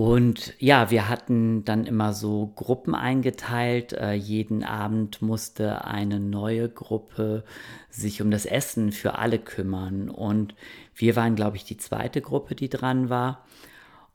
Und 0.00 0.54
ja, 0.58 0.90
wir 0.90 1.10
hatten 1.10 1.62
dann 1.66 1.84
immer 1.84 2.14
so 2.14 2.54
Gruppen 2.56 2.94
eingeteilt. 2.94 3.92
Äh, 3.92 4.14
jeden 4.14 4.64
Abend 4.64 5.20
musste 5.20 5.84
eine 5.84 6.18
neue 6.18 6.70
Gruppe 6.70 7.44
sich 7.90 8.22
um 8.22 8.30
das 8.30 8.46
Essen 8.46 8.92
für 8.92 9.18
alle 9.18 9.38
kümmern. 9.38 10.08
Und 10.08 10.54
wir 10.94 11.16
waren, 11.16 11.36
glaube 11.36 11.58
ich, 11.58 11.64
die 11.64 11.76
zweite 11.76 12.22
Gruppe, 12.22 12.54
die 12.54 12.70
dran 12.70 13.10
war. 13.10 13.44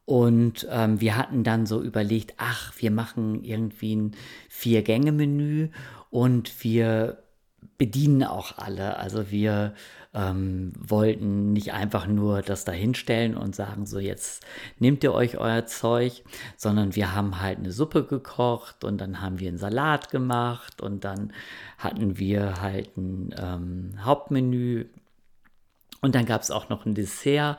Und 0.05 0.67
ähm, 0.71 1.01
wir 1.01 1.17
hatten 1.17 1.43
dann 1.43 1.67
so 1.67 1.83
überlegt, 1.83 2.33
ach, 2.37 2.73
wir 2.77 2.89
machen 2.89 3.43
irgendwie 3.43 3.95
ein 3.95 4.15
Vier-Gänge-Menü 4.49 5.69
und 6.09 6.63
wir 6.63 7.24
bedienen 7.77 8.23
auch 8.23 8.57
alle. 8.57 8.97
Also 8.97 9.31
wir 9.31 9.73
ähm, 10.13 10.71
wollten 10.77 11.53
nicht 11.53 11.73
einfach 11.73 12.07
nur 12.07 12.41
das 12.41 12.65
dahinstellen 12.65 13.35
und 13.35 13.55
sagen, 13.55 13.85
so 13.85 13.99
jetzt 13.99 14.45
nehmt 14.79 15.03
ihr 15.03 15.13
euch 15.13 15.37
euer 15.37 15.65
Zeug, 15.65 16.23
sondern 16.57 16.95
wir 16.95 17.13
haben 17.13 17.41
halt 17.41 17.59
eine 17.59 17.71
Suppe 17.71 18.05
gekocht 18.05 18.83
und 18.83 18.99
dann 18.99 19.21
haben 19.21 19.39
wir 19.39 19.49
einen 19.49 19.57
Salat 19.57 20.09
gemacht 20.09 20.81
und 20.81 21.03
dann 21.03 21.33
hatten 21.77 22.17
wir 22.17 22.61
halt 22.61 22.95
ein 22.97 23.35
ähm, 23.37 23.93
Hauptmenü 24.03 24.85
und 26.05 26.13
dann 26.13 26.25
gab 26.25 26.43
es 26.43 26.51
auch 26.51 26.69
noch 26.69 26.85
ein 26.85 26.93
Dessert 26.93 27.57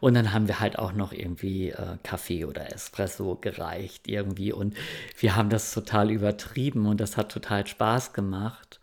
und 0.00 0.12
dann 0.12 0.34
haben 0.34 0.48
wir 0.48 0.60
halt 0.60 0.78
auch 0.78 0.92
noch 0.92 1.12
irgendwie 1.12 1.70
äh, 1.70 1.96
Kaffee 2.02 2.44
oder 2.44 2.70
Espresso 2.70 3.38
gereicht 3.40 4.06
irgendwie. 4.06 4.52
Und 4.52 4.76
wir 5.18 5.34
haben 5.34 5.48
das 5.48 5.72
total 5.72 6.10
übertrieben 6.10 6.84
und 6.86 7.00
das 7.00 7.16
hat 7.16 7.32
total 7.32 7.66
Spaß 7.66 8.12
gemacht. 8.12 8.80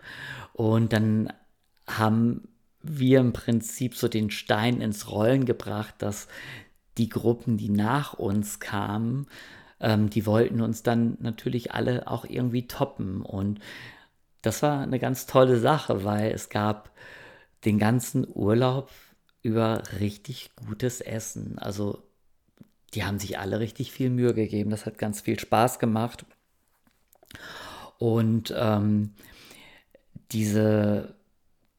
Und 0.53 0.93
dann 0.93 1.33
haben 1.88 2.48
wir 2.81 3.19
im 3.19 3.33
Prinzip 3.33 3.95
so 3.95 4.07
den 4.07 4.29
Stein 4.29 4.81
ins 4.81 5.10
Rollen 5.10 5.45
gebracht, 5.45 5.95
dass 6.00 6.27
die 6.98 7.10
Gruppen, 7.10 7.57
die 7.57 7.69
nach 7.69 8.13
uns 8.13 8.60
kamen, 8.60 9.27
ähm, 9.79 10.10
die 10.10 10.25
wollten 10.25 10.62
uns 10.62 10.83
dann 10.83 11.17
natürlich 11.19 11.74
alle 11.74 12.07
auch 12.07 12.25
irgendwie 12.25 12.67
toppen. 12.67 13.22
Und 13.22 13.60
das 14.41 14.62
war 14.62 14.81
eine 14.81 15.00
ganz 15.00 15.25
tolle 15.25 15.60
Sache, 15.60 16.03
weil 16.03 16.31
es 16.31 16.50
gab 16.50 16.91
den 17.65 17.79
ganzen 17.79 18.27
Urlaub 18.27 18.91
über 19.41 19.83
richtig 20.00 20.51
gutes 20.55 21.01
Essen. 21.01 21.57
Also 21.57 22.03
die 22.93 23.03
haben 23.03 23.19
sich 23.19 23.39
alle 23.39 23.60
richtig 23.60 23.91
viel 23.91 24.10
Mühe 24.10 24.33
gegeben. 24.33 24.69
Das 24.69 24.86
hat 24.86 24.98
ganz 24.98 25.22
viel 25.22 25.39
Spaß 25.39 25.79
gemacht. 25.79 26.25
Und 27.98 28.53
ähm, 28.55 29.13
diese, 30.33 31.15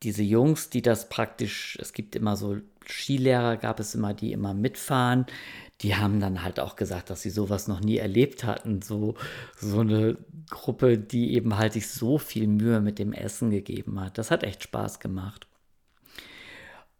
diese 0.02 0.22
Jungs, 0.22 0.70
die 0.70 0.82
das 0.82 1.08
praktisch, 1.08 1.78
es 1.80 1.92
gibt 1.92 2.16
immer 2.16 2.36
so 2.36 2.58
Skilehrer, 2.86 3.56
gab 3.56 3.80
es 3.80 3.94
immer, 3.94 4.14
die 4.14 4.32
immer 4.32 4.54
mitfahren. 4.54 5.26
Die 5.80 5.96
haben 5.96 6.20
dann 6.20 6.42
halt 6.42 6.60
auch 6.60 6.76
gesagt, 6.76 7.10
dass 7.10 7.22
sie 7.22 7.30
sowas 7.30 7.68
noch 7.68 7.80
nie 7.80 7.96
erlebt 7.96 8.44
hatten. 8.44 8.82
So, 8.82 9.14
so 9.56 9.80
eine 9.80 10.16
Gruppe, 10.50 10.98
die 10.98 11.34
eben 11.34 11.56
halt 11.56 11.72
sich 11.72 11.88
so 11.88 12.18
viel 12.18 12.46
Mühe 12.46 12.80
mit 12.80 12.98
dem 12.98 13.12
Essen 13.12 13.50
gegeben 13.50 14.00
hat. 14.00 14.18
Das 14.18 14.30
hat 14.30 14.44
echt 14.44 14.62
Spaß 14.62 15.00
gemacht. 15.00 15.46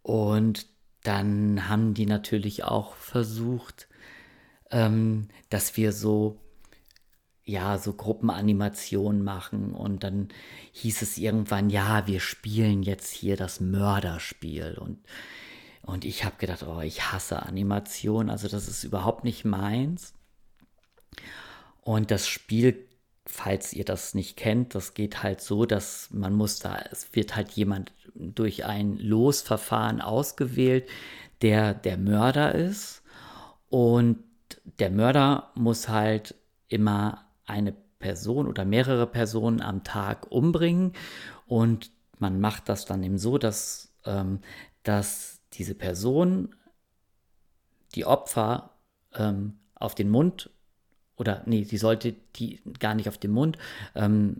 Und 0.01 0.67
dann 1.03 1.69
haben 1.69 1.93
die 1.93 2.05
natürlich 2.05 2.63
auch 2.63 2.95
versucht, 2.95 3.87
ähm, 4.71 5.29
dass 5.49 5.77
wir 5.77 5.91
so, 5.93 6.39
ja, 7.45 7.77
so 7.77 7.93
Gruppenanimationen 7.93 9.23
machen. 9.23 9.73
Und 9.73 10.03
dann 10.03 10.29
hieß 10.73 11.01
es 11.01 11.17
irgendwann, 11.17 11.69
ja, 11.69 12.07
wir 12.07 12.19
spielen 12.19 12.83
jetzt 12.83 13.11
hier 13.11 13.37
das 13.37 13.59
Mörderspiel. 13.59 14.77
Und, 14.79 14.99
und 15.83 16.05
ich 16.05 16.25
habe 16.25 16.35
gedacht, 16.37 16.63
oh, 16.67 16.81
ich 16.81 17.11
hasse 17.11 17.43
Animation, 17.43 18.29
also 18.29 18.47
das 18.47 18.67
ist 18.67 18.83
überhaupt 18.83 19.23
nicht 19.23 19.45
meins. 19.45 20.13
Und 21.81 22.09
das 22.11 22.27
Spiel 22.27 22.87
falls 23.25 23.73
ihr 23.73 23.85
das 23.85 24.13
nicht 24.13 24.37
kennt, 24.37 24.75
das 24.75 24.93
geht 24.93 25.23
halt 25.23 25.41
so, 25.41 25.65
dass 25.65 26.09
man 26.11 26.33
muss 26.33 26.59
da, 26.59 26.77
es 26.91 27.13
wird 27.13 27.35
halt 27.35 27.51
jemand 27.51 27.91
durch 28.13 28.65
ein 28.65 28.97
Losverfahren 28.97 30.01
ausgewählt, 30.01 30.87
der 31.41 31.73
der 31.73 31.97
Mörder 31.97 32.53
ist. 32.53 33.01
Und 33.69 34.19
der 34.79 34.91
Mörder 34.91 35.51
muss 35.55 35.89
halt 35.89 36.35
immer 36.67 37.24
eine 37.45 37.73
Person 37.99 38.47
oder 38.47 38.65
mehrere 38.65 39.07
Personen 39.07 39.61
am 39.61 39.83
Tag 39.83 40.31
umbringen. 40.31 40.93
Und 41.47 41.91
man 42.19 42.39
macht 42.39 42.69
das 42.69 42.85
dann 42.85 43.03
eben 43.03 43.17
so, 43.17 43.37
dass, 43.37 43.93
ähm, 44.05 44.39
dass 44.83 45.41
diese 45.53 45.75
Person 45.75 46.55
die 47.95 48.05
Opfer 48.05 48.71
ähm, 49.13 49.59
auf 49.75 49.95
den 49.95 50.09
Mund 50.09 50.49
oder 51.17 51.43
nee, 51.45 51.63
sie 51.63 51.77
sollte 51.77 52.13
die 52.35 52.61
gar 52.79 52.93
nicht 52.95 53.07
auf 53.07 53.17
den 53.17 53.31
Mund. 53.31 53.57
Ähm, 53.95 54.37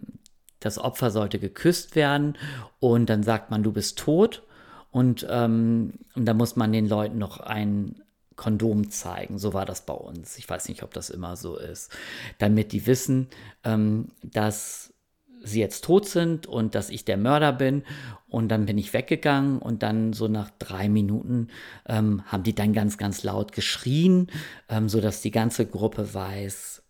das 0.59 0.77
Opfer 0.77 1.11
sollte 1.11 1.39
geküsst 1.39 1.95
werden 1.95 2.37
und 2.79 3.09
dann 3.09 3.23
sagt 3.23 3.51
man, 3.51 3.63
du 3.63 3.71
bist 3.71 3.97
tot. 3.97 4.43
Und, 4.91 5.27
ähm, 5.29 5.93
und 6.15 6.25
dann 6.25 6.37
muss 6.37 6.55
man 6.55 6.71
den 6.71 6.87
Leuten 6.87 7.17
noch 7.17 7.39
ein 7.39 8.01
Kondom 8.35 8.89
zeigen. 8.89 9.37
So 9.37 9.53
war 9.53 9.65
das 9.65 9.85
bei 9.85 9.93
uns. 9.93 10.37
Ich 10.37 10.49
weiß 10.49 10.67
nicht, 10.69 10.83
ob 10.83 10.93
das 10.93 11.09
immer 11.09 11.35
so 11.35 11.57
ist. 11.57 11.91
Damit 12.37 12.71
die 12.71 12.85
wissen, 12.85 13.27
ähm, 13.63 14.09
dass 14.23 14.93
sie 15.41 15.59
jetzt 15.59 15.83
tot 15.83 16.07
sind 16.07 16.47
und 16.47 16.75
dass 16.75 16.89
ich 16.89 17.05
der 17.05 17.17
Mörder 17.17 17.53
bin. 17.53 17.83
Und 18.27 18.49
dann 18.49 18.65
bin 18.65 18.77
ich 18.77 18.93
weggegangen 18.93 19.59
und 19.59 19.83
dann 19.83 20.13
so 20.13 20.27
nach 20.27 20.49
drei 20.59 20.89
Minuten 20.89 21.49
ähm, 21.87 22.23
haben 22.25 22.43
die 22.43 22.55
dann 22.55 22.73
ganz, 22.73 22.97
ganz 22.97 23.23
laut 23.23 23.51
geschrien, 23.51 24.31
ähm, 24.69 24.89
sodass 24.89 25.21
die 25.21 25.31
ganze 25.31 25.65
Gruppe 25.65 26.13
weiß, 26.13 26.83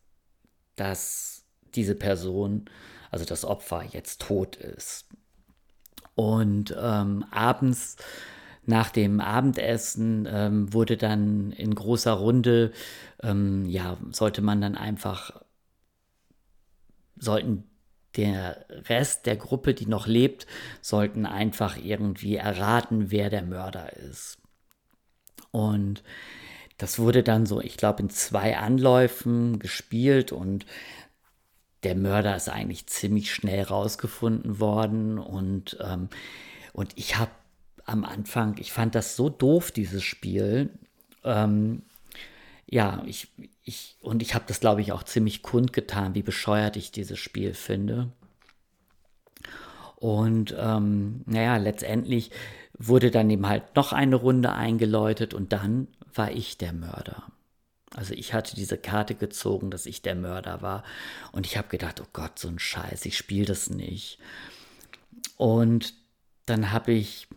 dass 0.76 1.46
diese 1.76 1.96
Person, 1.96 2.66
also 3.12 3.26
das 3.26 3.46
Opfer, 3.46 3.84
jetzt 3.92 4.22
tot 4.22 4.56
ist. 4.56 5.06
Und 6.16 6.76
ähm, 6.80 7.26
abends 7.30 7.98
nach 8.68 8.90
dem 8.90 9.20
Abendessen 9.20 10.28
ähm, 10.30 10.74
wurde 10.74 10.98
dann 10.98 11.52
in 11.52 11.76
großer 11.76 12.14
Runde, 12.14 12.72
ähm, 13.22 13.66
ja, 13.66 13.98
sollte 14.12 14.42
man 14.42 14.62
dann 14.62 14.76
einfach, 14.76 15.42
sollten 17.18 17.64
der 18.16 18.66
Rest 18.90 19.26
der 19.26 19.36
Gruppe, 19.36 19.74
die 19.74 19.88
noch 19.88 20.08
lebt, 20.08 20.48
sollten 20.82 21.26
einfach 21.26 21.78
irgendwie 21.78 22.36
erraten, 22.38 23.12
wer 23.12 23.30
der 23.30 23.44
Mörder 23.44 23.94
ist. 23.94 24.38
Und 25.52 26.04
das 26.78 27.00
wurde 27.00 27.24
dann 27.24 27.46
so, 27.46 27.62
ich 27.62 27.78
glaube, 27.78 28.04
in 28.04 28.10
zwei 28.10 28.58
Anläufen 28.58 29.60
gespielt 29.60 30.32
und 30.32 30.66
der 31.84 31.96
Mörder 31.96 32.36
ist 32.36 32.50
eigentlich 32.50 32.88
ziemlich 32.88 33.34
schnell 33.34 33.62
rausgefunden 33.64 34.60
worden. 34.60 35.20
Und, 35.20 35.78
ähm, 35.82 36.10
und 36.74 36.92
ich 36.96 37.18
habe 37.18 37.32
am 37.86 38.04
Anfang, 38.04 38.58
ich 38.60 38.72
fand 38.72 38.96
das 38.96 39.16
so 39.16 39.30
doof, 39.30 39.72
dieses 39.72 40.04
Spiel. 40.04 40.70
Ähm, 41.24 41.84
ja, 42.68 43.04
ich, 43.06 43.28
ich, 43.64 43.98
und 44.02 44.22
ich 44.22 44.34
habe 44.34 44.46
das, 44.48 44.60
glaube 44.60 44.82
ich, 44.82 44.92
auch 44.92 45.04
ziemlich 45.04 45.44
kundgetan, 45.44 46.16
wie 46.16 46.24
bescheuert 46.24 46.78
ich 46.78 46.92
dieses 46.92 47.20
Spiel 47.20 47.54
finde. 47.54 48.12
Und 49.96 50.56
ähm, 50.58 51.22
naja, 51.26 51.58
letztendlich 51.58 52.32
wurde 52.78 53.12
dann 53.12 53.30
eben 53.30 53.48
halt 53.48 53.76
noch 53.76 53.94
eine 53.94 54.16
Runde 54.16 54.52
eingeläutet 54.52 55.34
und 55.34 55.54
dann 55.54 55.88
war 56.14 56.32
ich 56.32 56.58
der 56.58 56.74
Mörder. 56.74 57.24
Also 57.94 58.14
ich 58.14 58.34
hatte 58.34 58.56
diese 58.56 58.78
Karte 58.78 59.16
gezogen, 59.16 59.72
dass 59.72 59.86
ich 59.86 60.02
der 60.02 60.16
Mörder 60.16 60.62
war. 60.62 60.84
Und 61.32 61.46
ich 61.46 61.58
habe 61.58 61.70
gedacht, 61.70 62.02
oh 62.02 62.08
Gott, 62.12 62.38
so 62.40 62.50
ein 62.50 62.60
Scheiß, 62.60 63.06
ich 63.06 63.18
spiele 63.18 63.46
das 63.46 63.70
nicht. 63.70 64.20
Und 65.38 65.94
dann 66.46 66.72
habe 66.72 66.92
ich 66.92 67.28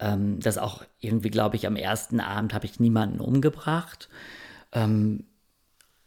ähm, 0.00 0.40
das 0.40 0.58
auch 0.58 0.84
irgendwie, 0.98 1.30
glaube 1.30 1.56
ich, 1.56 1.66
am 1.66 1.76
ersten 1.76 2.20
Abend 2.20 2.54
habe 2.54 2.66
ich 2.66 2.80
niemanden 2.80 3.20
umgebracht. 3.20 4.08
Ähm, 4.72 5.24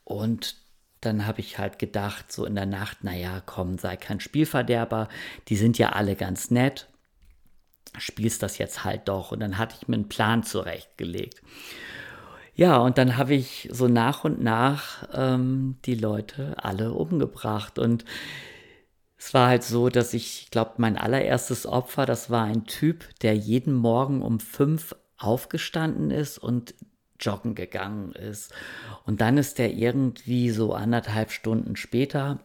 und 0.03 0.55
dann 1.01 1.25
habe 1.25 1.41
ich 1.41 1.59
halt 1.59 1.79
gedacht, 1.79 2.31
so 2.31 2.45
in 2.45 2.55
der 2.55 2.65
Nacht, 2.65 3.03
naja, 3.03 3.41
komm, 3.45 3.77
sei 3.77 3.97
kein 3.97 4.19
Spielverderber, 4.19 5.09
die 5.47 5.55
sind 5.55 5.77
ja 5.77 5.89
alle 5.89 6.15
ganz 6.15 6.50
nett, 6.50 6.88
spielst 7.97 8.41
das 8.41 8.57
jetzt 8.57 8.83
halt 8.83 9.07
doch. 9.07 9.31
Und 9.31 9.39
dann 9.39 9.57
hatte 9.57 9.75
ich 9.79 9.88
mir 9.88 9.95
einen 9.95 10.09
Plan 10.09 10.43
zurechtgelegt. 10.43 11.41
Ja, 12.55 12.77
und 12.77 12.97
dann 12.97 13.17
habe 13.17 13.33
ich 13.33 13.67
so 13.71 13.88
nach 13.88 14.23
und 14.23 14.41
nach 14.41 15.07
ähm, 15.13 15.77
die 15.85 15.95
Leute 15.95 16.55
alle 16.57 16.93
umgebracht. 16.93 17.79
Und 17.79 18.05
es 19.25 19.34
war 19.34 19.48
halt 19.48 19.63
so, 19.63 19.88
dass 19.88 20.13
ich, 20.13 20.44
ich 20.44 20.51
glaube, 20.51 20.74
mein 20.77 20.98
allererstes 20.98 21.65
Opfer, 21.65 22.06
das 22.06 22.30
war 22.30 22.44
ein 22.44 22.65
Typ, 22.65 23.06
der 23.22 23.34
jeden 23.34 23.74
Morgen 23.74 24.22
um 24.22 24.42
fünf 24.42 24.94
aufgestanden 25.18 26.12
ist 26.12 26.38
und 26.38 26.75
joggen 27.22 27.56
gegangen 27.56 28.12
ist. 28.12 28.53
Und 29.06 29.22
dann 29.22 29.38
ist 29.38 29.60
der 29.60 29.74
irgendwie 29.74 30.50
so 30.50 30.74
anderthalb 30.74 31.32
Stunden 31.32 31.77
später 31.77 32.42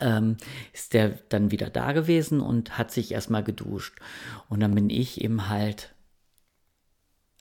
ähm, 0.00 0.38
ist 0.72 0.94
der 0.94 1.18
dann 1.28 1.50
wieder 1.50 1.68
da 1.68 1.92
gewesen 1.92 2.40
und 2.40 2.78
hat 2.78 2.90
sich 2.90 3.12
erstmal 3.12 3.44
geduscht. 3.44 3.98
Und 4.48 4.60
dann 4.60 4.74
bin 4.74 4.88
ich 4.88 5.20
eben 5.20 5.50
halt 5.50 5.94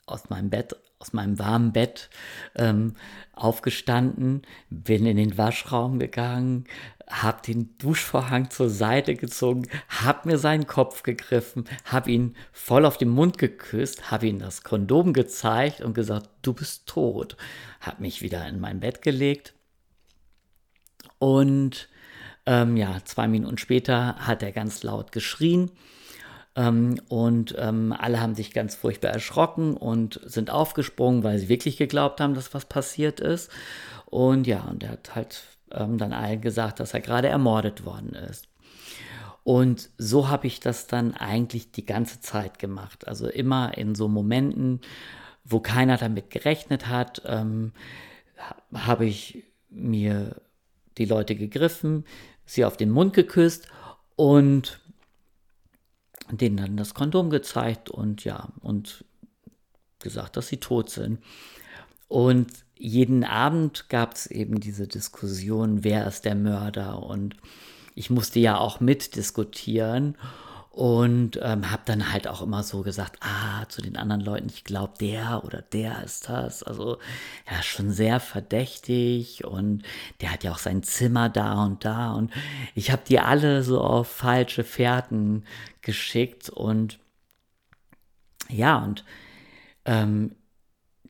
aus 0.06 0.30
meinem 0.30 0.50
Bett, 0.50 0.76
aus 1.00 1.14
meinem 1.14 1.40
warmen 1.40 1.72
Bett 1.72 2.10
ähm, 2.56 2.96
aufgestanden, 3.32 4.42
bin 4.70 5.06
in 5.06 5.16
den 5.16 5.38
Waschraum 5.38 6.00
gegangen, 6.00 6.66
habe 7.10 7.42
den 7.46 7.78
Duschvorhang 7.78 8.50
zur 8.50 8.70
Seite 8.70 9.16
gezogen, 9.16 9.68
habe 9.88 10.30
mir 10.30 10.38
seinen 10.38 10.68
Kopf 10.68 11.04
gegriffen, 11.04 11.66
habe 11.86 12.12
ihn 12.12 12.36
voll 12.52 12.86
auf 12.86 12.98
den 12.98 13.10
Mund 13.10 13.38
geküsst, 13.38 14.12
habe 14.12 14.28
ihm 14.28 14.40
das 14.40 14.64
Kondom 14.64 15.14
gezeigt 15.14 15.82
und 15.82 15.94
gesagt, 15.94 16.30
du 16.42 16.54
bist 16.54 16.88
tot. 16.88 17.38
Habe 17.80 18.02
mich 18.02 18.22
wieder 18.22 18.48
in 18.48 18.60
mein 18.60 18.80
Bett 18.80 19.02
gelegt 19.02 19.54
und 21.20 21.90
ähm, 22.46 22.78
ja, 22.78 22.98
zwei 23.04 23.28
Minuten 23.28 23.58
später 23.58 24.16
hat 24.16 24.44
er 24.44 24.52
ganz 24.52 24.84
laut 24.84 25.12
geschrien. 25.12 25.72
Ähm, 26.56 27.00
und 27.10 27.56
ähm, 27.58 27.94
alle 27.98 28.22
haben 28.22 28.36
sich 28.36 28.54
ganz 28.54 28.76
furchtbar 28.76 29.12
erschrocken 29.12 29.76
und 29.76 30.20
sind 30.24 30.50
aufgesprungen, 30.50 31.24
weil 31.24 31.40
sie 31.40 31.50
wirklich 31.50 31.78
geglaubt 31.78 32.22
haben, 32.22 32.34
dass 32.34 32.54
was 32.54 32.66
passiert 32.66 33.20
ist. 33.20 33.52
Und 34.06 34.48
ja, 34.48 34.62
und 34.62 34.84
er 34.84 34.92
hat 34.92 35.16
halt 35.16 35.44
ähm, 35.72 35.98
dann 35.98 36.14
allen 36.14 36.42
gesagt, 36.42 36.80
dass 36.80 36.94
er 36.94 37.02
gerade 37.02 37.28
ermordet 37.28 37.86
worden 37.86 38.14
ist. 38.14 38.48
Und 39.44 39.90
so 39.98 40.28
habe 40.28 40.48
ich 40.48 40.60
das 40.60 40.88
dann 40.88 41.14
eigentlich 41.14 41.72
die 41.72 41.86
ganze 41.86 42.20
Zeit 42.20 42.60
gemacht. 42.60 43.08
Also 43.08 43.30
immer 43.30 43.78
in 43.78 43.96
so 43.96 44.10
Momenten, 44.10 44.82
wo 45.46 45.62
keiner 45.62 45.98
damit 45.98 46.30
gerechnet 46.32 46.88
hat, 46.88 47.22
ähm, 47.26 47.72
habe 48.74 49.06
ich 49.06 49.46
mir 49.70 50.42
die 50.98 51.06
Leute 51.06 51.36
gegriffen, 51.36 52.06
sie 52.46 52.66
auf 52.66 52.76
den 52.76 52.90
Mund 52.90 53.14
geküsst 53.14 53.68
und 54.16 54.82
denen 56.30 56.58
dann 56.58 56.78
das 56.78 56.94
Kondom 56.94 57.30
gezeigt 57.30 57.90
und 57.90 58.26
ja, 58.26 58.50
und 58.62 59.06
gesagt, 60.00 60.36
dass 60.36 60.48
sie 60.48 60.58
tot 60.58 60.90
sind. 60.90 61.20
Und 62.08 62.48
jeden 62.80 63.24
Abend 63.24 63.90
gab 63.90 64.14
es 64.14 64.28
eben 64.28 64.60
diese 64.60 64.88
Diskussion, 64.88 65.84
wer 65.84 66.08
ist 66.08 66.26
der 66.26 66.36
Mörder? 66.36 67.04
Und 67.04 67.36
ich 67.96 68.10
musste 68.10 68.40
ja 68.40 68.58
auch 68.58 68.80
mitdiskutieren 68.80 70.18
und 70.78 71.40
ähm, 71.42 71.72
habe 71.72 71.82
dann 71.86 72.14
halt 72.14 72.28
auch 72.28 72.44
immer 72.44 72.62
so 72.62 72.84
gesagt, 72.84 73.18
ah, 73.22 73.68
zu 73.68 73.82
den 73.82 73.98
anderen 73.98 74.22
Leuten, 74.22 74.46
ich 74.48 74.64
glaube, 74.64 74.94
der 75.00 75.44
oder 75.44 75.64
der 75.64 76.04
ist 76.04 76.30
das. 76.30 76.62
Also 76.62 77.00
ja, 77.50 77.64
schon 77.64 77.90
sehr 77.90 78.20
verdächtig 78.20 79.44
und 79.44 79.82
der 80.22 80.32
hat 80.32 80.44
ja 80.44 80.52
auch 80.52 80.60
sein 80.60 80.84
Zimmer 80.84 81.30
da 81.30 81.64
und 81.66 81.84
da 81.84 82.14
und 82.14 82.32
ich 82.76 82.92
habe 82.92 83.02
die 83.10 83.20
alle 83.20 83.64
so 83.64 83.82
auf 83.82 84.08
falsche 84.08 84.64
Fährten 84.64 85.46
geschickt 85.82 86.50
und 86.50 87.00
ja, 88.50 88.78
und 88.78 89.04
ähm, 89.86 90.36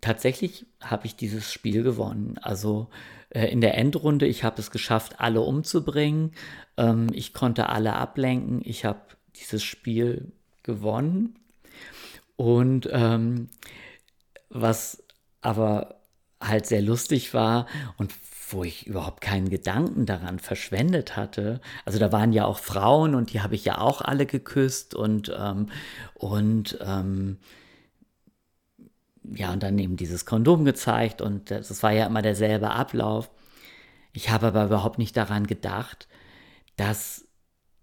tatsächlich 0.01 0.65
habe 0.81 1.05
ich 1.05 1.15
dieses 1.15 1.51
Spiel 1.51 1.83
gewonnen. 1.83 2.37
Also 2.41 2.89
äh, 3.29 3.47
in 3.47 3.61
der 3.61 3.77
Endrunde, 3.77 4.25
ich 4.27 4.43
habe 4.43 4.61
es 4.61 4.71
geschafft, 4.71 5.19
alle 5.19 5.41
umzubringen. 5.41 6.31
Ähm, 6.77 7.07
ich 7.13 7.33
konnte 7.33 7.69
alle 7.69 7.93
ablenken. 7.93 8.61
Ich 8.63 8.85
habe 8.85 9.01
dieses 9.35 9.63
Spiel 9.63 10.31
gewonnen. 10.63 11.35
Und 12.35 12.89
ähm, 12.91 13.49
was 14.49 15.03
aber 15.41 15.95
halt 16.39 16.65
sehr 16.65 16.81
lustig 16.81 17.33
war 17.33 17.67
und 17.97 18.13
wo 18.49 18.63
ich 18.63 18.87
überhaupt 18.87 19.21
keinen 19.21 19.49
Gedanken 19.49 20.05
daran 20.05 20.39
verschwendet 20.39 21.17
hatte. 21.17 21.59
Also 21.83 21.99
da 21.99 22.11
waren 22.11 22.31
ja 22.31 22.45
auch 22.45 22.59
Frauen 22.59 23.15
und 23.15 23.33
die 23.33 23.41
habe 23.41 23.55
ich 23.55 23.65
ja 23.65 23.79
auch 23.79 24.01
alle 24.01 24.25
geküsst 24.25 24.95
und, 24.95 25.31
ähm, 25.37 25.67
und 26.13 26.77
ähm, 26.81 27.37
ja, 29.33 29.51
und 29.51 29.63
dann 29.63 29.77
eben 29.77 29.97
dieses 29.97 30.25
Kondom 30.25 30.65
gezeigt 30.65 31.21
und 31.21 31.51
das 31.51 31.83
war 31.83 31.91
ja 31.91 32.05
immer 32.05 32.21
derselbe 32.21 32.71
Ablauf. 32.71 33.29
Ich 34.13 34.29
habe 34.29 34.47
aber 34.47 34.65
überhaupt 34.65 34.97
nicht 34.97 35.15
daran 35.17 35.47
gedacht, 35.47 36.07
dass 36.75 37.27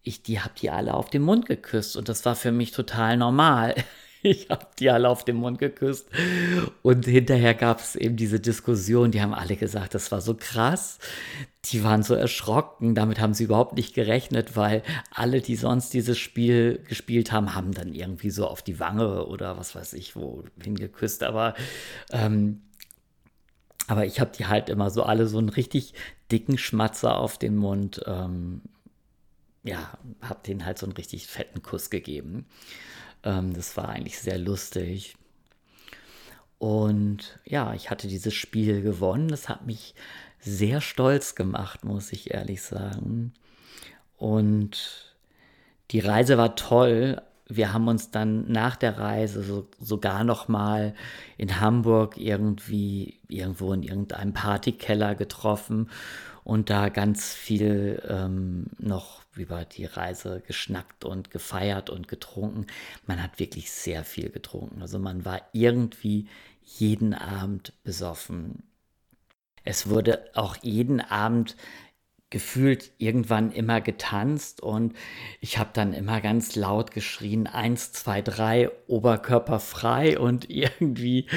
ich 0.02 0.22
die 0.22 0.40
habe 0.40 0.54
die 0.60 0.70
alle 0.70 0.94
auf 0.94 1.10
den 1.10 1.22
Mund 1.22 1.46
geküsst 1.46 1.96
und 1.96 2.08
das 2.08 2.24
war 2.24 2.36
für 2.36 2.52
mich 2.52 2.72
total 2.72 3.16
normal. 3.16 3.74
Ich 4.26 4.48
habe 4.48 4.66
die 4.78 4.88
alle 4.88 5.10
auf 5.10 5.26
den 5.26 5.36
Mund 5.36 5.58
geküsst 5.58 6.08
und 6.80 7.04
hinterher 7.04 7.52
gab 7.52 7.80
es 7.80 7.94
eben 7.94 8.16
diese 8.16 8.40
Diskussion, 8.40 9.10
die 9.10 9.20
haben 9.20 9.34
alle 9.34 9.54
gesagt, 9.54 9.94
das 9.94 10.10
war 10.12 10.22
so 10.22 10.34
krass. 10.34 10.98
Die 11.66 11.84
waren 11.84 12.02
so 12.02 12.14
erschrocken, 12.14 12.94
damit 12.94 13.20
haben 13.20 13.34
sie 13.34 13.44
überhaupt 13.44 13.74
nicht 13.74 13.94
gerechnet, 13.94 14.56
weil 14.56 14.82
alle, 15.10 15.42
die 15.42 15.56
sonst 15.56 15.92
dieses 15.92 16.16
Spiel 16.18 16.82
gespielt 16.88 17.32
haben, 17.32 17.54
haben 17.54 17.72
dann 17.72 17.92
irgendwie 17.92 18.30
so 18.30 18.46
auf 18.46 18.62
die 18.62 18.80
Wange 18.80 19.26
oder 19.26 19.58
was 19.58 19.74
weiß 19.74 19.92
ich 19.92 20.16
wo 20.16 20.42
hingeküsst. 20.62 21.22
Aber 21.22 21.52
ähm, 22.10 22.62
aber 23.88 24.06
ich 24.06 24.20
habe 24.20 24.32
die 24.34 24.46
halt 24.46 24.70
immer 24.70 24.88
so 24.88 25.02
alle 25.02 25.26
so 25.26 25.36
einen 25.36 25.50
richtig 25.50 25.92
dicken 26.32 26.56
Schmatzer 26.56 27.18
auf 27.18 27.36
den 27.36 27.56
Mund 27.56 28.00
ähm, 28.06 28.62
ja, 29.64 29.98
habe 30.22 30.40
denen 30.46 30.64
halt 30.64 30.78
so 30.78 30.86
einen 30.86 30.92
richtig 30.92 31.26
fetten 31.26 31.62
Kuss 31.62 31.90
gegeben. 31.90 32.46
Ähm, 33.24 33.52
das 33.54 33.76
war 33.76 33.88
eigentlich 33.88 34.18
sehr 34.18 34.38
lustig. 34.38 35.16
Und 36.58 37.38
ja, 37.44 37.74
ich 37.74 37.90
hatte 37.90 38.08
dieses 38.08 38.34
Spiel 38.34 38.82
gewonnen. 38.82 39.28
Das 39.28 39.48
hat 39.48 39.66
mich 39.66 39.94
sehr 40.38 40.80
stolz 40.80 41.34
gemacht, 41.34 41.84
muss 41.84 42.12
ich 42.12 42.32
ehrlich 42.32 42.62
sagen. 42.62 43.32
Und 44.16 45.14
die 45.90 46.00
Reise 46.00 46.38
war 46.38 46.56
toll. 46.56 47.20
Wir 47.46 47.72
haben 47.72 47.88
uns 47.88 48.10
dann 48.10 48.50
nach 48.50 48.76
der 48.76 48.98
Reise 48.98 49.42
so, 49.42 49.68
sogar 49.80 50.24
noch 50.24 50.48
mal 50.48 50.94
in 51.36 51.60
Hamburg 51.60 52.16
irgendwie 52.16 53.20
irgendwo 53.28 53.72
in 53.72 53.82
irgendeinem 53.82 54.32
Partykeller 54.32 55.14
getroffen 55.14 55.90
und 56.42 56.70
da 56.70 56.88
ganz 56.88 57.34
viel 57.34 58.02
ähm, 58.08 58.66
noch 58.78 59.23
über 59.36 59.64
die 59.64 59.84
Reise 59.84 60.42
geschnackt 60.46 61.04
und 61.04 61.30
gefeiert 61.30 61.90
und 61.90 62.08
getrunken. 62.08 62.66
Man 63.06 63.22
hat 63.22 63.38
wirklich 63.38 63.70
sehr 63.70 64.04
viel 64.04 64.30
getrunken. 64.30 64.82
Also 64.82 64.98
man 64.98 65.24
war 65.24 65.42
irgendwie 65.52 66.28
jeden 66.62 67.14
Abend 67.14 67.72
besoffen. 67.84 68.62
Es 69.64 69.88
wurde 69.88 70.30
auch 70.34 70.56
jeden 70.62 71.00
Abend 71.00 71.56
gefühlt 72.34 72.90
irgendwann 72.98 73.52
immer 73.52 73.80
getanzt 73.80 74.60
und 74.60 74.94
ich 75.40 75.58
habe 75.58 75.70
dann 75.72 75.92
immer 75.92 76.20
ganz 76.20 76.56
laut 76.56 76.90
geschrien, 76.90 77.46
eins, 77.46 77.92
zwei, 77.92 78.22
drei, 78.22 78.70
Oberkörper 78.88 79.60
frei 79.60 80.18
und 80.18 80.50
irgendwie 80.50 81.28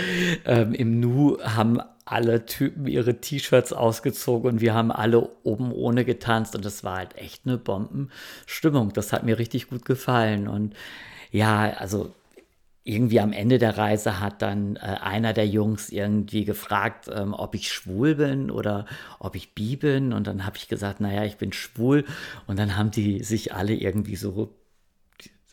ähm, 0.44 0.74
im 0.74 1.00
Nu 1.00 1.38
haben 1.44 1.80
alle 2.08 2.46
Typen 2.46 2.88
ihre 2.88 3.20
T-Shirts 3.20 3.74
ausgezogen 3.74 4.54
und 4.54 4.62
wir 4.62 4.74
haben 4.74 4.92
alle 4.92 5.30
oben 5.44 5.72
ohne 5.72 6.06
getanzt 6.06 6.56
und 6.56 6.66
das 6.66 6.84
war 6.84 6.98
halt 6.98 7.18
echt 7.18 7.46
eine 7.46 7.58
Bombenstimmung. 7.58 8.94
Das 8.94 9.14
hat 9.14 9.24
mir 9.24 9.38
richtig 9.40 9.70
gut 9.70 9.86
gefallen 9.86 10.48
und 10.48 10.76
ja, 11.32 11.74
also 11.78 12.14
irgendwie 12.88 13.20
am 13.20 13.34
Ende 13.34 13.58
der 13.58 13.78
Reise 13.78 14.22
hat 14.22 14.42
dann 14.42 14.78
äh, 14.78 14.80
einer 14.80 15.34
der 15.34 15.46
Jungs 15.46 15.90
irgendwie 15.90 16.46
gefragt, 16.46 17.10
ähm, 17.14 17.34
ob 17.34 17.54
ich 17.54 17.70
schwul 17.70 18.16
bin 18.16 18.50
oder 18.50 18.86
ob 19.20 19.36
ich 19.36 19.54
bi 19.54 19.76
bin. 19.76 20.14
Und 20.14 20.26
dann 20.26 20.46
habe 20.46 20.56
ich 20.56 20.70
gesagt, 20.70 21.02
naja, 21.02 21.26
ich 21.26 21.36
bin 21.36 21.52
schwul. 21.52 22.06
Und 22.48 22.58
dann 22.58 22.78
haben 22.78 22.90
die 22.90 23.24
sich 23.24 23.54
alle 23.54 23.74
irgendwie 23.74 24.16
so 24.16 24.56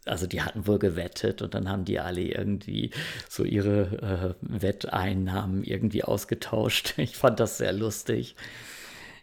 also 0.06 0.26
die 0.26 0.42
hatten 0.42 0.66
wohl 0.66 0.78
gewettet 0.78 1.42
und 1.42 1.54
dann 1.54 1.68
haben 1.68 1.84
die 1.84 1.98
alle 2.00 2.22
irgendwie 2.22 2.90
so 3.28 3.44
ihre 3.44 4.36
äh, 4.40 4.60
Wetteinnahmen 4.62 5.64
irgendwie 5.64 6.04
ausgetauscht. 6.04 6.94
Ich 7.04 7.16
fand 7.16 7.40
das 7.40 7.58
sehr 7.58 7.72
lustig. 7.72 8.36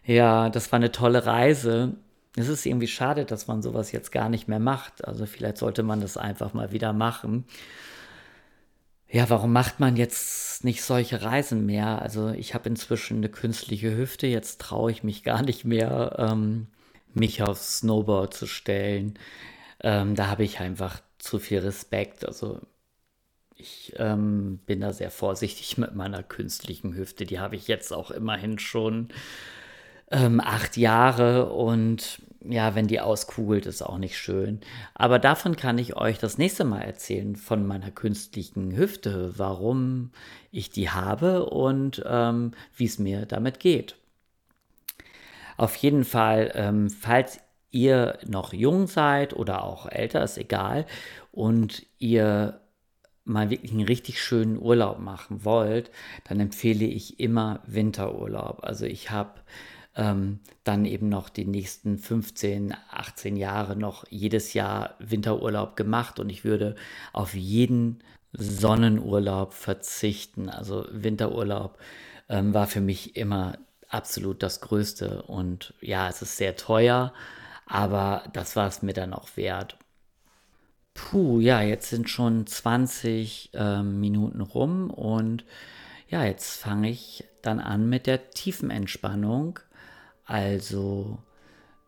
Ja, 0.04 0.50
das 0.50 0.72
war 0.72 0.78
eine 0.78 0.92
tolle 0.92 1.26
Reise. 1.26 1.94
Es 2.36 2.48
ist 2.48 2.64
irgendwie 2.64 2.88
schade, 2.88 3.24
dass 3.24 3.46
man 3.46 3.62
sowas 3.62 3.92
jetzt 3.92 4.12
gar 4.12 4.28
nicht 4.28 4.48
mehr 4.48 4.58
macht. 4.58 5.04
Also 5.06 5.26
vielleicht 5.26 5.58
sollte 5.58 5.82
man 5.82 6.00
das 6.00 6.16
einfach 6.16 6.54
mal 6.54 6.72
wieder 6.72 6.92
machen. 6.92 7.44
Ja, 9.10 9.28
warum 9.28 9.52
macht 9.52 9.78
man 9.78 9.96
jetzt 9.96 10.64
nicht 10.64 10.82
solche 10.82 11.20
Reisen 11.22 11.66
mehr? 11.66 12.00
Also 12.00 12.30
ich 12.30 12.54
habe 12.54 12.70
inzwischen 12.70 13.18
eine 13.18 13.28
künstliche 13.28 13.94
Hüfte, 13.94 14.26
jetzt 14.26 14.60
traue 14.60 14.90
ich 14.90 15.04
mich 15.04 15.22
gar 15.22 15.42
nicht 15.42 15.66
mehr, 15.66 16.16
ähm, 16.18 16.68
mich 17.12 17.42
aufs 17.42 17.80
Snowboard 17.80 18.32
zu 18.32 18.46
stellen. 18.46 19.18
Ähm, 19.82 20.14
da 20.14 20.28
habe 20.28 20.44
ich 20.44 20.60
einfach 20.60 21.00
zu 21.18 21.38
viel 21.38 21.60
Respekt. 21.60 22.26
Also 22.26 22.60
ich 23.56 23.92
ähm, 23.96 24.58
bin 24.66 24.80
da 24.80 24.92
sehr 24.92 25.10
vorsichtig 25.10 25.78
mit 25.78 25.94
meiner 25.94 26.22
künstlichen 26.22 26.94
Hüfte. 26.94 27.24
Die 27.24 27.40
habe 27.40 27.56
ich 27.56 27.68
jetzt 27.68 27.92
auch 27.92 28.10
immerhin 28.10 28.58
schon 28.58 29.08
ähm, 30.10 30.40
acht 30.40 30.76
Jahre 30.76 31.52
und 31.52 32.20
ja, 32.44 32.74
wenn 32.74 32.88
die 32.88 33.00
auskugelt, 33.00 33.66
ist 33.66 33.82
auch 33.82 33.98
nicht 33.98 34.18
schön. 34.18 34.60
Aber 34.94 35.18
davon 35.18 35.56
kann 35.56 35.78
ich 35.78 35.96
euch 35.96 36.18
das 36.18 36.38
nächste 36.38 36.64
Mal 36.64 36.80
erzählen, 36.82 37.36
von 37.36 37.66
meiner 37.66 37.90
künstlichen 37.90 38.76
Hüfte, 38.76 39.32
warum 39.38 40.10
ich 40.50 40.70
die 40.70 40.90
habe 40.90 41.46
und 41.46 42.02
ähm, 42.04 42.52
wie 42.76 42.86
es 42.86 42.98
mir 42.98 43.26
damit 43.26 43.60
geht. 43.60 43.96
Auf 45.56 45.76
jeden 45.76 46.04
Fall, 46.04 46.50
ähm, 46.54 46.90
falls 46.90 47.38
ihr 47.72 48.18
noch 48.26 48.52
jung 48.52 48.86
seid 48.86 49.34
oder 49.34 49.64
auch 49.64 49.86
älter, 49.86 50.22
ist 50.22 50.38
egal, 50.38 50.86
und 51.32 51.84
ihr 51.98 52.60
mal 53.24 53.50
wirklich 53.50 53.72
einen 53.72 53.84
richtig 53.86 54.22
schönen 54.22 54.60
Urlaub 54.60 54.98
machen 54.98 55.44
wollt, 55.44 55.90
dann 56.28 56.40
empfehle 56.40 56.84
ich 56.84 57.20
immer 57.20 57.60
Winterurlaub. 57.66 58.64
Also 58.64 58.84
ich 58.84 59.10
habe 59.10 59.40
ähm, 59.94 60.40
dann 60.64 60.84
eben 60.84 61.08
noch 61.08 61.28
die 61.28 61.44
nächsten 61.44 61.98
15, 61.98 62.74
18 62.90 63.36
Jahre 63.36 63.76
noch 63.76 64.04
jedes 64.10 64.54
Jahr 64.54 64.94
Winterurlaub 64.98 65.76
gemacht 65.76 66.18
und 66.18 66.30
ich 66.30 66.44
würde 66.44 66.76
auf 67.12 67.34
jeden 67.34 68.02
Sonnenurlaub 68.32 69.52
verzichten. 69.54 70.48
Also 70.48 70.86
Winterurlaub 70.90 71.78
ähm, 72.28 72.54
war 72.54 72.66
für 72.66 72.80
mich 72.80 73.16
immer 73.16 73.58
absolut 73.88 74.42
das 74.42 74.60
Größte 74.62 75.22
und 75.22 75.74
ja, 75.80 76.08
es 76.08 76.22
ist 76.22 76.38
sehr 76.38 76.56
teuer, 76.56 77.12
aber 77.66 78.24
das 78.32 78.56
war 78.56 78.68
es 78.68 78.82
mir 78.82 78.92
dann 78.92 79.12
auch 79.12 79.36
wert. 79.36 79.78
Puh, 80.94 81.40
ja, 81.40 81.62
jetzt 81.62 81.88
sind 81.88 82.10
schon 82.10 82.46
20 82.46 83.50
äh, 83.54 83.82
Minuten 83.82 84.40
rum 84.40 84.90
und 84.90 85.44
ja, 86.08 86.24
jetzt 86.24 86.60
fange 86.60 86.90
ich 86.90 87.24
dann 87.40 87.58
an 87.58 87.88
mit 87.88 88.06
der 88.06 88.30
tiefen 88.30 88.70
Entspannung. 88.70 89.58
Also, 90.26 91.18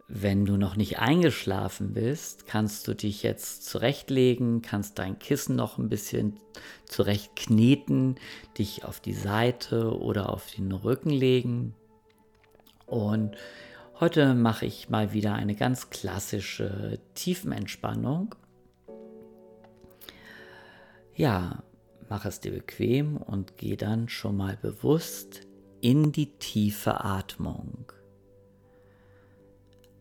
wenn 0.09 0.47
du 0.47 0.57
noch 0.57 0.77
nicht 0.77 0.99
eingeschlafen 0.99 1.93
bist, 1.93 2.47
kannst 2.47 2.89
du 2.89 2.95
dich 2.95 3.23
jetzt 3.23 3.67
zurechtlegen, 3.67 4.63
kannst 4.63 4.99
dein 4.99 5.19
Kissen 5.19 5.57
noch 5.57 5.77
ein 5.77 5.91
bisschen 5.91 6.39
zurechtkneten, 6.87 8.17
dich 8.59 8.85
auf 8.85 9.01
die 9.01 9.15
Seite 9.15 9.99
oder 9.99 10.31
auf 10.31 10.51
den 10.51 10.73
Rücken 10.73 11.11
legen. 11.11 11.75
Und 12.87 13.37
heute 14.01 14.35
mache 14.35 14.67
ich 14.67 14.89
mal 14.89 15.13
wieder 15.13 15.35
eine 15.35 15.55
ganz 15.55 15.91
klassische 15.91 16.99
Tiefenentspannung. 17.15 18.35
Ja, 21.15 21.63
mach 22.09 22.25
es 22.25 22.41
dir 22.41 22.53
bequem 22.53 23.17
und 23.17 23.57
geh 23.57 23.77
dann 23.77 24.09
schon 24.09 24.37
mal 24.37 24.57
bewusst 24.57 25.43
in 25.81 26.13
die 26.13 26.37
tiefe 26.39 27.05
Atmung. 27.05 27.93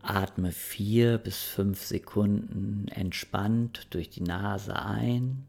Atme 0.02 0.52
vier 0.52 1.18
bis 1.18 1.42
fünf 1.42 1.82
Sekunden 1.82 2.88
entspannt 2.88 3.86
durch 3.90 4.10
die 4.10 4.22
Nase 4.22 4.76
ein. 4.76 5.46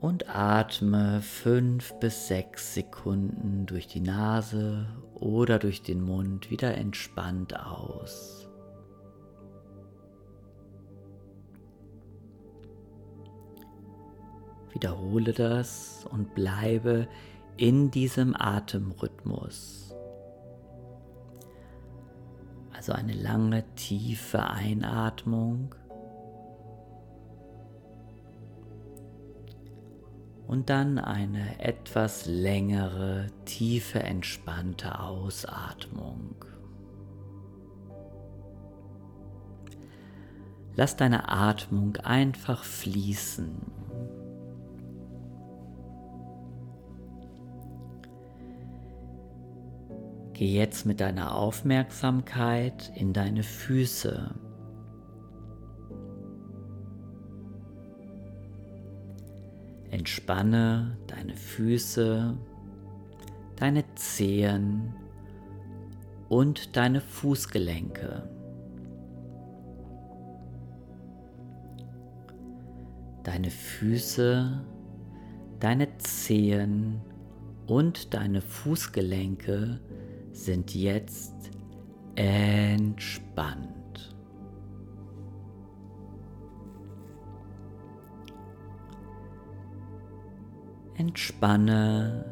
Und 0.00 0.28
atme 0.28 1.22
fünf 1.22 1.94
bis 2.00 2.28
sechs 2.28 2.74
Sekunden 2.74 3.66
durch 3.66 3.86
die 3.86 4.00
Nase 4.00 4.86
oder 5.14 5.58
durch 5.58 5.82
den 5.82 6.02
Mund 6.02 6.50
wieder 6.50 6.74
entspannt 6.76 7.58
aus. 7.58 8.48
Wiederhole 14.72 15.32
das 15.32 16.06
und 16.10 16.34
bleibe 16.34 17.08
in 17.56 17.90
diesem 17.90 18.36
Atemrhythmus. 18.36 19.94
Also 22.76 22.92
eine 22.92 23.14
lange, 23.14 23.64
tiefe 23.74 24.50
Einatmung 24.50 25.74
und 30.46 30.70
dann 30.70 30.98
eine 30.98 31.60
etwas 31.60 32.26
längere, 32.26 33.26
tiefe, 33.44 34.02
entspannte 34.02 35.00
Ausatmung. 35.00 36.44
Lass 40.76 40.96
deine 40.96 41.28
Atmung 41.28 41.96
einfach 41.96 42.62
fließen. 42.62 43.56
Geh 50.34 50.52
jetzt 50.52 50.84
mit 50.84 51.00
deiner 51.00 51.34
Aufmerksamkeit 51.34 52.92
in 52.94 53.14
deine 53.14 53.42
Füße. 53.42 54.34
Entspanne 59.96 60.98
deine 61.06 61.34
Füße, 61.34 62.36
deine 63.56 63.82
Zehen 63.94 64.94
und 66.28 66.76
deine 66.76 67.00
Fußgelenke. 67.00 68.28
Deine 73.22 73.50
Füße, 73.50 74.66
deine 75.60 75.96
Zehen 75.96 77.00
und 77.66 78.12
deine 78.12 78.42
Fußgelenke 78.42 79.80
sind 80.32 80.74
jetzt 80.74 81.50
entspannt. 82.16 83.75
Entspanne 90.98 92.24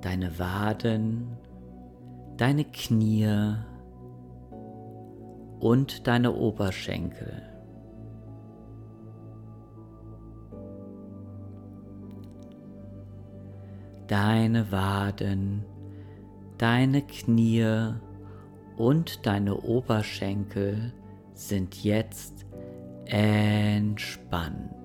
deine 0.00 0.38
Waden, 0.38 1.36
deine 2.36 2.64
Knie 2.64 3.54
und 5.58 6.06
deine 6.06 6.32
Oberschenkel. 6.32 7.42
Deine 14.06 14.72
Waden, 14.72 15.64
Deine 16.58 17.02
Knie 17.02 17.92
und 18.76 19.26
deine 19.26 19.58
Oberschenkel 19.58 20.92
sind 21.32 21.84
jetzt 21.84 22.46
entspannt. 23.04 24.77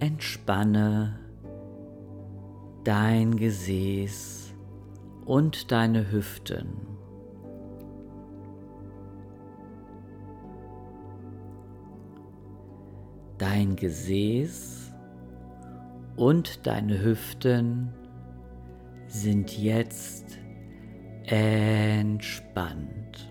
Entspanne 0.00 1.18
dein 2.84 3.36
Gesäß 3.36 4.54
und 5.26 5.70
deine 5.70 6.10
Hüften. 6.10 6.68
Dein 13.36 13.76
Gesäß 13.76 14.94
und 16.16 16.66
deine 16.66 17.02
Hüften 17.02 17.92
sind 19.06 19.58
jetzt 19.58 20.38
entspannt. 21.26 23.29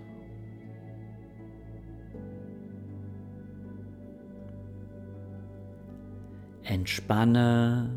Entspanne 6.70 7.90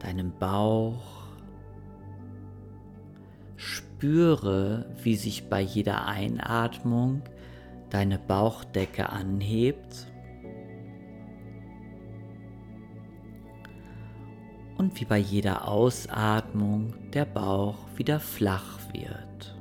deinen 0.00 0.36
Bauch. 0.38 1.00
Spüre, 3.56 4.84
wie 5.02 5.16
sich 5.16 5.48
bei 5.48 5.62
jeder 5.62 6.06
Einatmung 6.06 7.22
deine 7.88 8.18
Bauchdecke 8.18 9.08
anhebt 9.08 10.08
und 14.76 15.00
wie 15.00 15.06
bei 15.06 15.18
jeder 15.18 15.68
Ausatmung 15.68 16.92
der 17.12 17.24
Bauch 17.24 17.78
wieder 17.96 18.20
flach 18.20 18.78
wird. 18.92 19.59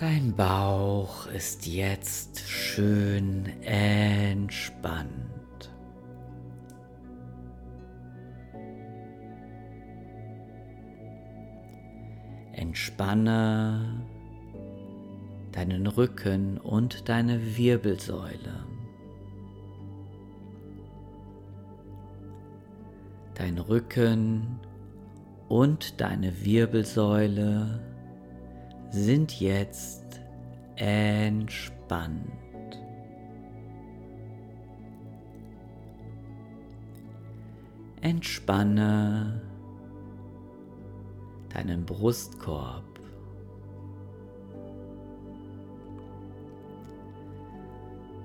Dein 0.00 0.34
Bauch 0.34 1.26
ist 1.26 1.66
jetzt 1.66 2.40
schön 2.48 3.44
entspannt. 3.60 5.10
Entspanne 12.52 14.06
deinen 15.52 15.86
Rücken 15.86 16.56
und 16.56 17.10
deine 17.10 17.58
Wirbelsäule. 17.58 18.64
Dein 23.34 23.58
Rücken 23.58 24.60
und 25.50 26.00
deine 26.00 26.42
Wirbelsäule 26.42 27.89
sind 28.90 29.40
jetzt 29.40 30.20
entspannt. 30.76 32.26
Entspanne 38.00 39.42
deinen 41.50 41.84
Brustkorb. 41.84 42.84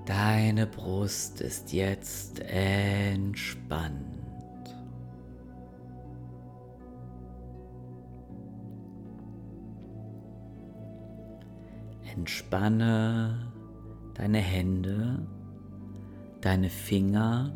Deine 0.06 0.66
Brust 0.66 1.40
ist 1.40 1.72
jetzt 1.72 2.40
entspannt. 2.40 4.15
Entspanne 12.16 13.52
deine 14.14 14.38
Hände, 14.38 15.26
deine 16.40 16.70
Finger 16.70 17.52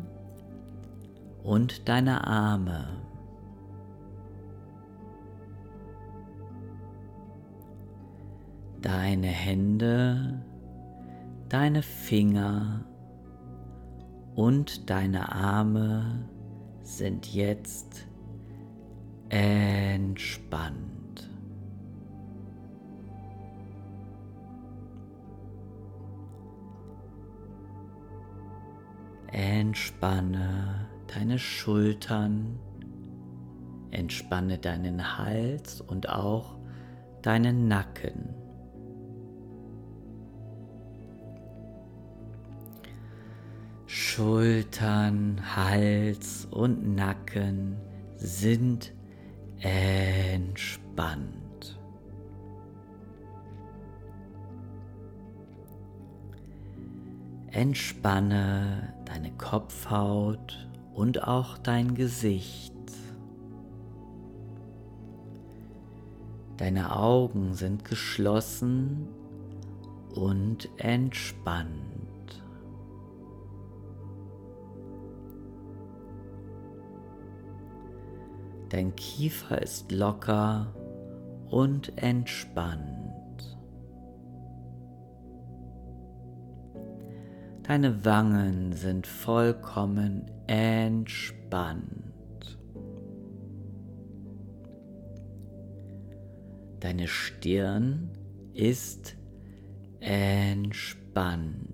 und 1.43 1.89
deine 1.89 2.27
Arme. 2.27 2.85
Deine 8.81 9.27
Hände, 9.27 10.43
deine 11.49 11.81
Finger 11.81 12.85
und 14.35 14.89
deine 14.91 15.31
Arme 15.31 16.29
sind 16.83 17.33
jetzt 17.33 18.07
entspannt. 19.29 21.00
Entspanne 29.31 30.89
deine 31.13 31.39
Schultern, 31.39 32.59
entspanne 33.91 34.57
deinen 34.57 35.17
Hals 35.17 35.79
und 35.79 36.09
auch 36.09 36.57
deinen 37.21 37.67
Nacken. 37.67 38.35
Schultern, 43.85 45.41
Hals 45.55 46.47
und 46.51 46.95
Nacken 46.95 47.77
sind 48.17 48.93
entspannt. 49.59 51.40
Entspanne 57.51 58.93
deine 59.03 59.31
Kopfhaut 59.33 60.69
und 60.93 61.27
auch 61.27 61.57
dein 61.57 61.95
Gesicht. 61.95 62.73
Deine 66.55 66.95
Augen 66.95 67.53
sind 67.53 67.83
geschlossen 67.83 69.09
und 70.15 70.69
entspannt. 70.77 71.91
Dein 78.69 78.95
Kiefer 78.95 79.61
ist 79.61 79.91
locker 79.91 80.73
und 81.49 81.97
entspannt. 81.97 83.10
Deine 87.71 88.03
Wangen 88.03 88.73
sind 88.73 89.07
vollkommen 89.07 90.29
entspannt. 90.45 91.87
Deine 96.81 97.07
Stirn 97.07 98.09
ist 98.53 99.15
entspannt. 100.01 101.71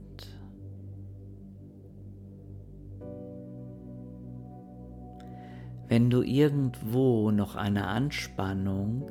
Wenn 5.88 6.12
du 6.12 6.22
irgendwo 6.22 7.32
noch 7.32 7.56
eine 7.56 7.88
Anspannung 7.88 9.10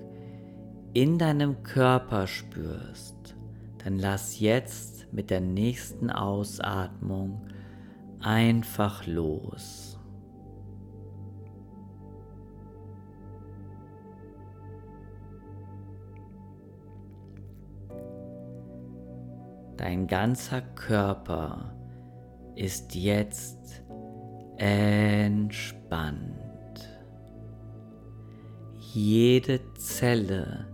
in 0.93 1.19
deinem 1.19 1.65
Körper 1.65 2.29
spürst, 2.29 3.37
dann 3.87 3.99
lass 4.01 4.41
jetzt 4.41 5.07
mit 5.13 5.31
der 5.31 5.41
nächsten 5.41 6.11
Ausatmung 6.11 7.41
einfach 8.19 9.07
los. 9.07 10.01
Dein 19.77 20.09
ganzer 20.09 20.63
Körper 20.63 21.73
ist 22.57 22.97
jetzt 22.97 23.85
entspannt. 24.57 26.27
Jede 28.81 29.61
Zelle 29.75 30.67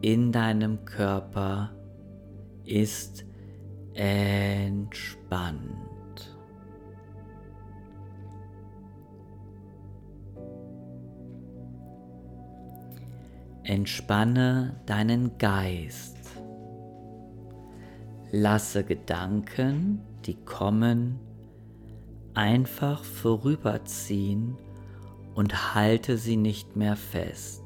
in 0.00 0.32
deinem 0.32 0.86
Körper 0.86 1.72
ist 2.64 3.24
entspannt. 3.94 5.62
Entspanne 13.64 14.80
deinen 14.86 15.38
Geist. 15.38 16.16
Lasse 18.32 18.82
Gedanken, 18.82 20.00
die 20.24 20.34
kommen, 20.34 21.20
einfach 22.34 23.04
vorüberziehen 23.04 24.56
und 25.34 25.74
halte 25.74 26.16
sie 26.16 26.36
nicht 26.36 26.76
mehr 26.76 26.96
fest. 26.96 27.61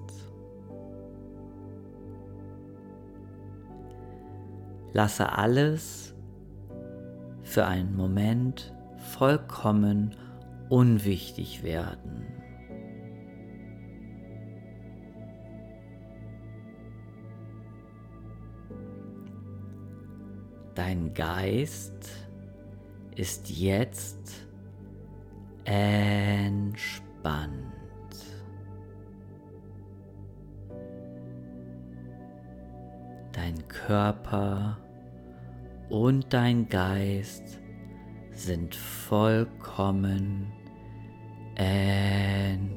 Lasse 4.96 5.30
alles 5.30 6.14
für 7.42 7.66
einen 7.66 7.94
Moment 7.94 8.74
vollkommen 8.96 10.16
unwichtig 10.70 11.62
werden. 11.62 12.24
Dein 20.74 21.12
Geist 21.12 22.08
ist 23.16 23.50
jetzt 23.50 24.46
entspannt. 25.64 26.72
Dein 33.32 33.68
Körper 33.68 34.78
und 35.88 36.32
dein 36.32 36.68
Geist 36.68 37.60
sind 38.32 38.74
vollkommen 38.74 40.52
entspannt. 41.54 42.76